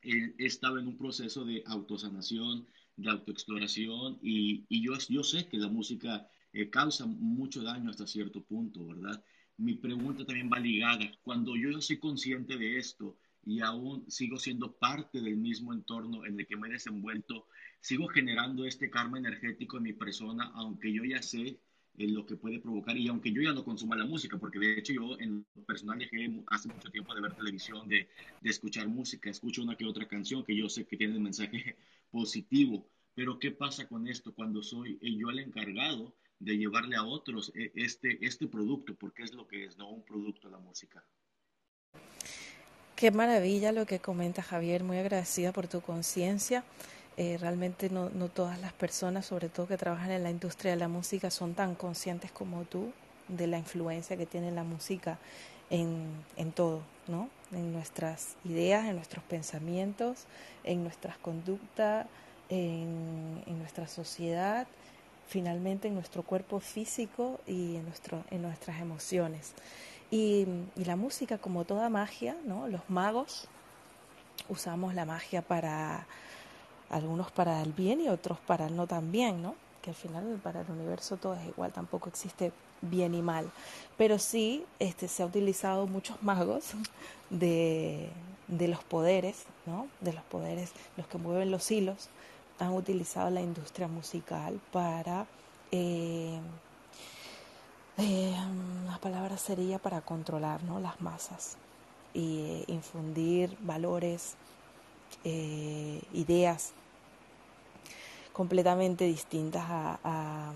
[0.00, 5.58] he, estado en un proceso de autosanación, de autoexploración y, y yo, yo sé que
[5.58, 9.24] la música eh, causa mucho daño hasta cierto punto, ¿verdad?
[9.56, 11.10] Mi pregunta también va ligada.
[11.22, 16.38] Cuando yo soy consciente de esto, y aún sigo siendo parte del mismo entorno en
[16.38, 17.48] el que me he desenvuelto,
[17.80, 21.60] sigo generando este karma energético en mi persona, aunque yo ya sé
[21.98, 22.96] lo que puede provocar.
[22.96, 26.42] Y aunque yo ya no consuma la música, porque de hecho yo en personal dejé
[26.48, 28.08] hace mucho tiempo de ver televisión, de,
[28.40, 31.76] de escuchar música, escucho una que otra canción que yo sé que tiene un mensaje
[32.10, 32.88] positivo.
[33.14, 37.72] Pero ¿qué pasa con esto cuando soy yo el encargado de llevarle a otros eh,
[37.74, 38.94] este, este producto?
[38.94, 41.02] Porque es lo que es, no un producto la música.
[42.94, 46.64] Qué maravilla lo que comenta Javier, muy agradecida por tu conciencia.
[47.16, 50.76] Eh, realmente no, no, todas las personas, sobre todo que trabajan en la industria de
[50.76, 52.92] la música, son tan conscientes como tú
[53.28, 55.18] de la influencia que tiene la música
[55.70, 56.06] en,
[56.36, 57.28] en todo, ¿no?
[57.52, 60.26] En nuestras ideas, en nuestros pensamientos,
[60.64, 62.06] en nuestras conductas,
[62.48, 64.66] en, en nuestra sociedad,
[65.26, 69.54] finalmente en nuestro cuerpo físico y en, nuestro, en nuestras emociones.
[70.10, 70.46] Y,
[70.76, 72.68] y la música, como toda magia, ¿no?
[72.68, 73.48] Los magos
[74.48, 76.06] usamos la magia para
[76.90, 79.54] algunos para el bien y otros para el no tan bien, ¿no?
[79.82, 83.50] Que al final para el universo todo es igual, tampoco existe bien y mal.
[83.96, 86.72] Pero sí este, se ha utilizado muchos magos
[87.30, 88.08] de,
[88.48, 89.88] de los poderes, ¿no?
[90.00, 92.08] De los poderes, los que mueven los hilos,
[92.58, 95.26] han utilizado la industria musical para...
[95.72, 96.38] Eh,
[97.98, 98.36] eh,
[98.86, 100.80] la palabra sería para controlar ¿no?
[100.80, 101.56] las masas
[102.12, 104.34] y eh, infundir valores,
[105.24, 106.72] eh, ideas
[108.32, 110.52] completamente distintas a,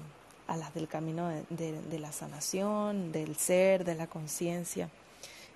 [0.49, 4.91] las del camino de, la sanación, del ser, de la conciencia.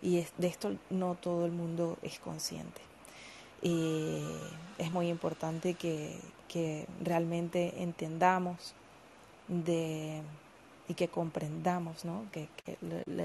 [0.01, 2.81] Y de esto no todo el mundo es consciente.
[3.63, 8.75] Es muy importante que realmente entendamos
[9.49, 10.23] de
[10.89, 12.49] y que comprendamos que,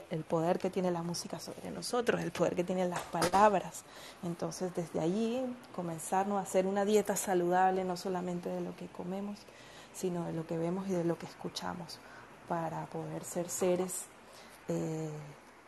[0.10, 3.84] el poder que tiene la música sobre nosotros, el poder que tienen las palabras.
[4.24, 5.44] Entonces, desde allí,
[5.76, 9.40] comenzarnos a hacer una dieta saludable, no solamente de lo que comemos,
[9.94, 12.00] sino de lo que vemos y de lo que escuchamos,
[12.48, 14.06] para poder ser seres
[14.70, 15.10] eh,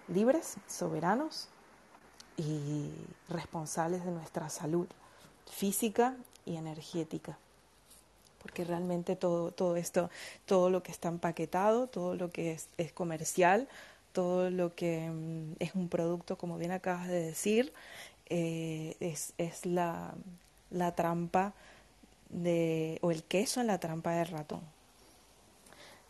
[0.08, 1.50] libres, soberanos
[2.38, 2.92] y
[3.28, 4.88] responsables de nuestra salud
[5.46, 6.16] física
[6.46, 7.38] y energética
[8.42, 10.10] porque realmente todo, todo esto,
[10.46, 13.68] todo lo que está empaquetado, todo lo que es, comercial,
[14.14, 17.74] todo lo que mm, es un producto, como bien acabas de decir,
[18.28, 20.14] eh, es, es la,
[20.72, 21.54] la trampa
[22.30, 24.62] de, o el queso en la trampa del ratón.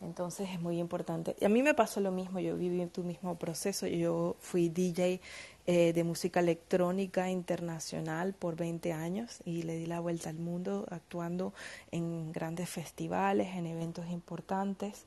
[0.02, 1.36] Entonces es muy importante.
[1.40, 5.20] Y a mí me pasó lo mismo, yo viví tu mismo proceso, yo fui DJ
[5.66, 10.86] eh, de música electrónica internacional por 20 años y le di la vuelta al mundo
[10.90, 11.54] actuando
[11.92, 15.06] en grandes festivales, en eventos importantes.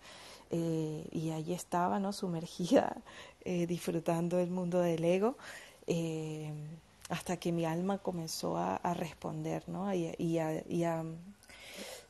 [0.51, 2.13] Eh, y allí estaba, ¿no?
[2.13, 2.95] Sumergida,
[3.45, 5.37] eh, disfrutando del mundo del ego,
[5.87, 6.51] eh,
[7.09, 9.93] hasta que mi alma comenzó a, responder, ¿no?
[9.93, 11.03] Y, a,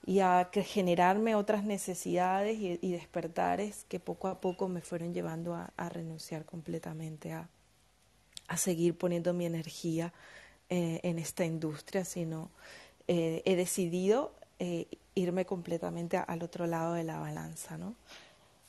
[0.06, 5.74] y a generarme otras necesidades y, despertares que poco a poco me fueron llevando a,
[5.78, 7.50] a renunciar completamente a,
[8.48, 10.14] a seguir poniendo mi energía
[10.70, 12.50] eh, en esta industria, sino
[13.08, 17.96] eh, he decidido eh, irme completamente al otro lado de la balanza, ¿no?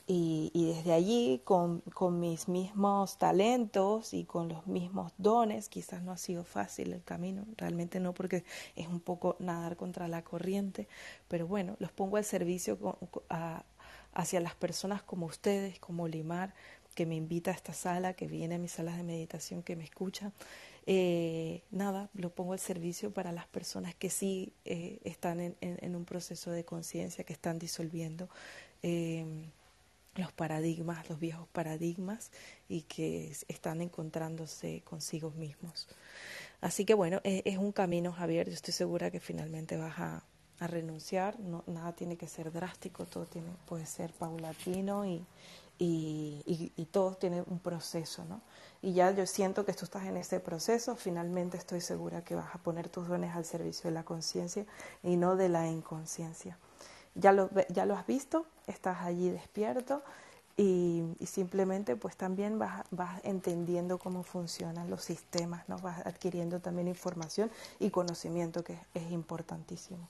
[0.09, 1.83] Y, y desde allí, con,
[2.19, 7.45] mis mismos talentos y con los mismos dones, quizás no ha sido fácil el camino,
[7.57, 8.45] realmente no, porque
[8.77, 10.87] es un poco nadar contra la corriente,
[11.27, 12.95] pero bueno, los pongo al servicio con,
[13.29, 13.65] a,
[14.13, 16.53] hacia las personas como ustedes, como Limar,
[16.95, 19.83] que me invita a esta sala, que viene a mis salas de meditación, que me
[19.83, 20.31] escucha.
[20.87, 26.05] Eh, nada, lo pongo al servicio para las personas que sí eh, están en, un
[26.05, 28.29] proceso de conciencia, que están disolviendo
[28.81, 29.25] eh,
[30.17, 32.31] los paradigmas, los viejos paradigmas
[32.67, 35.87] y que están encontrándose consigo mismos.
[36.59, 40.23] Así que bueno, es, un camino, Javier, yo estoy segura que finalmente vas a,
[40.59, 45.23] renunciar, no, nada tiene que ser drástico, todo tiene, puede ser paulatino y
[46.91, 48.41] todo tiene un proceso, ¿no?
[48.81, 52.53] Y ya yo siento que tú estás en ese proceso, finalmente estoy segura que vas
[52.53, 54.65] a poner tus dones al servicio de la conciencia
[55.03, 56.57] y no de la inconsciencia.
[57.19, 60.03] Ya lo, ya lo has visto, estás allí despierto
[60.55, 65.77] y, y simplemente pues también vas, vas, entendiendo cómo funcionan los sistemas, ¿no?
[65.77, 70.07] vas adquiriendo también información y conocimiento que es, es importantísimo.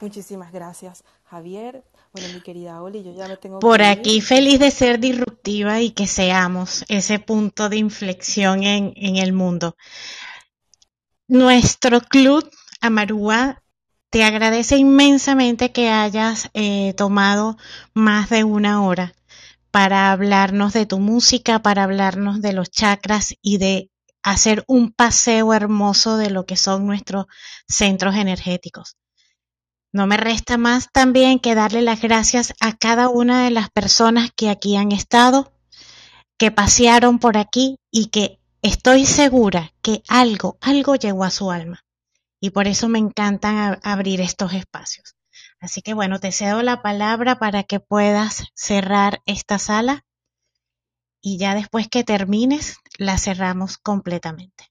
[0.00, 1.82] Muchísimas gracias, Javier.
[2.12, 5.90] Bueno, mi querida Oli, yo ya me tengo Por aquí feliz de ser disruptiva y
[5.90, 9.76] que seamos ese punto de inflexión en, en el mundo.
[11.26, 12.48] Nuestro club
[12.80, 13.62] Amarúa
[14.10, 17.56] te agradece inmensamente que hayas eh, tomado
[17.94, 19.14] más de una hora
[19.70, 23.90] para hablarnos de tu música, para hablarnos de los chakras y de
[24.22, 27.26] hacer un paseo hermoso de lo que son nuestros
[27.68, 28.96] centros energéticos.
[29.92, 34.30] No me resta más también que darle las gracias a cada una de las personas
[34.34, 35.52] que aquí han estado,
[36.38, 41.84] que pasearon por aquí y que estoy segura que algo, algo llegó a su alma.
[42.40, 45.16] Y por eso me encantan abrir estos espacios.
[45.60, 50.04] Así que bueno, te cedo la palabra para que puedas cerrar esta sala
[51.20, 54.70] y ya después que termines la cerramos completamente.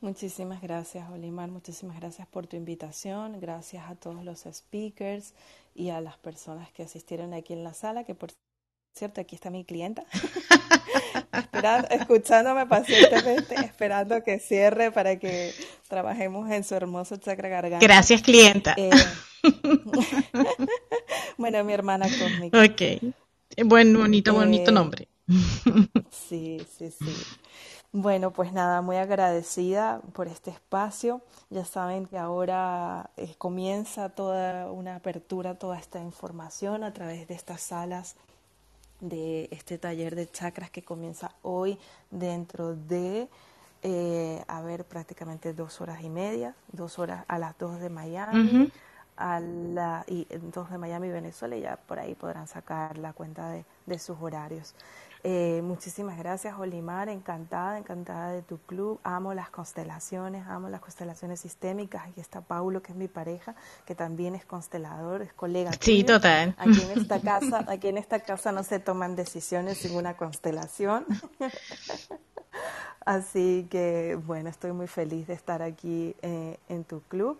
[0.00, 1.50] Muchísimas gracias, Olimar.
[1.50, 3.40] Muchísimas gracias por tu invitación.
[3.40, 5.32] Gracias a todos los speakers
[5.74, 8.30] y a las personas que asistieron aquí en la sala, que por
[8.94, 10.04] cierto, aquí está mi clienta,
[11.32, 15.52] esperando, escuchándome pacientemente, esperando que cierre para que
[15.88, 17.84] trabajemos en su hermoso chakra garganta.
[17.84, 18.74] Gracias, clienta.
[18.76, 18.90] Eh,
[21.36, 22.62] bueno, mi hermana cósmica.
[22.62, 23.14] Ok.
[23.64, 25.08] Buen, bonito, bonito eh, nombre.
[26.10, 27.16] sí, sí, sí.
[27.90, 31.20] Bueno, pues nada, muy agradecida por este espacio.
[31.50, 37.34] Ya saben que ahora eh, comienza toda una apertura, toda esta información a través de
[37.34, 38.16] estas salas
[39.00, 41.78] de este taller de chakras que comienza hoy
[42.10, 43.28] dentro de,
[43.82, 48.70] eh, a ver, prácticamente dos horas y media, dos horas a las dos de Miami
[49.16, 53.48] a la, y dos de Miami, Venezuela, y ya por ahí podrán sacar la cuenta
[53.50, 54.74] de, de sus horarios.
[55.26, 59.00] Eh, muchísimas gracias, Olimar, encantada, encantada de tu club.
[59.02, 62.06] Amo las constelaciones, amo las constelaciones sistémicas.
[62.06, 63.54] Aquí está Paulo, que es mi pareja,
[63.86, 65.70] que también es constelador, es colega.
[65.80, 66.54] Sí, total.
[66.58, 71.06] Aquí en esta casa, aquí en esta casa no se toman decisiones sin una constelación.
[73.06, 77.38] Así que, bueno, estoy muy feliz de estar aquí eh, en tu club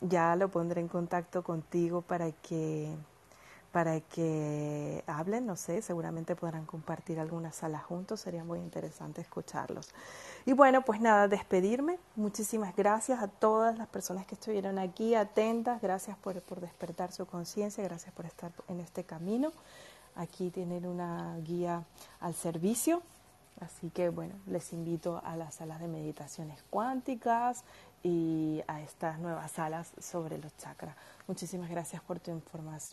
[0.00, 2.94] ya lo pondré en contacto contigo para que
[3.72, 9.90] para que hablen, no sé, seguramente podrán compartir alguna sala juntos, sería muy interesante escucharlos.
[10.44, 11.98] Y bueno, pues nada, despedirme.
[12.16, 17.26] Muchísimas gracias a todas las personas que estuvieron aquí atentas, gracias por, por despertar su
[17.26, 19.52] conciencia, gracias por estar en este camino.
[20.16, 21.84] Aquí tienen una guía
[22.18, 23.02] al servicio,
[23.60, 27.62] así que bueno, les invito a las salas de meditaciones cuánticas,
[28.02, 30.96] y a estas nuevas salas sobre los chakras.
[31.26, 32.40] Muchísimas gracias por tu,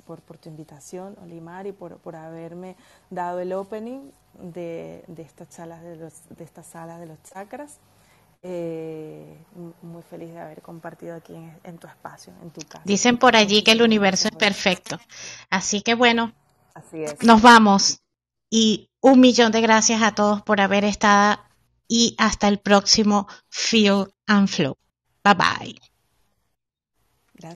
[0.06, 2.76] por, por tu invitación, Olimar, y por, por haberme
[3.10, 7.80] dado el opening de, de estas salas de, los, de estas salas de los chakras.
[8.44, 9.38] Eh,
[9.82, 12.84] muy feliz de haber compartido aquí en, en, tu espacio, en tu casa.
[12.86, 15.00] Dicen por allí que el universo es perfecto.
[15.50, 16.34] Así que bueno,
[16.76, 17.22] Así es.
[17.24, 18.02] nos vamos.
[18.50, 21.42] Y un millón de gracias a todos por haber estado
[21.88, 24.78] y hasta el próximo Feel and Flow.
[25.28, 25.74] Bye-bye.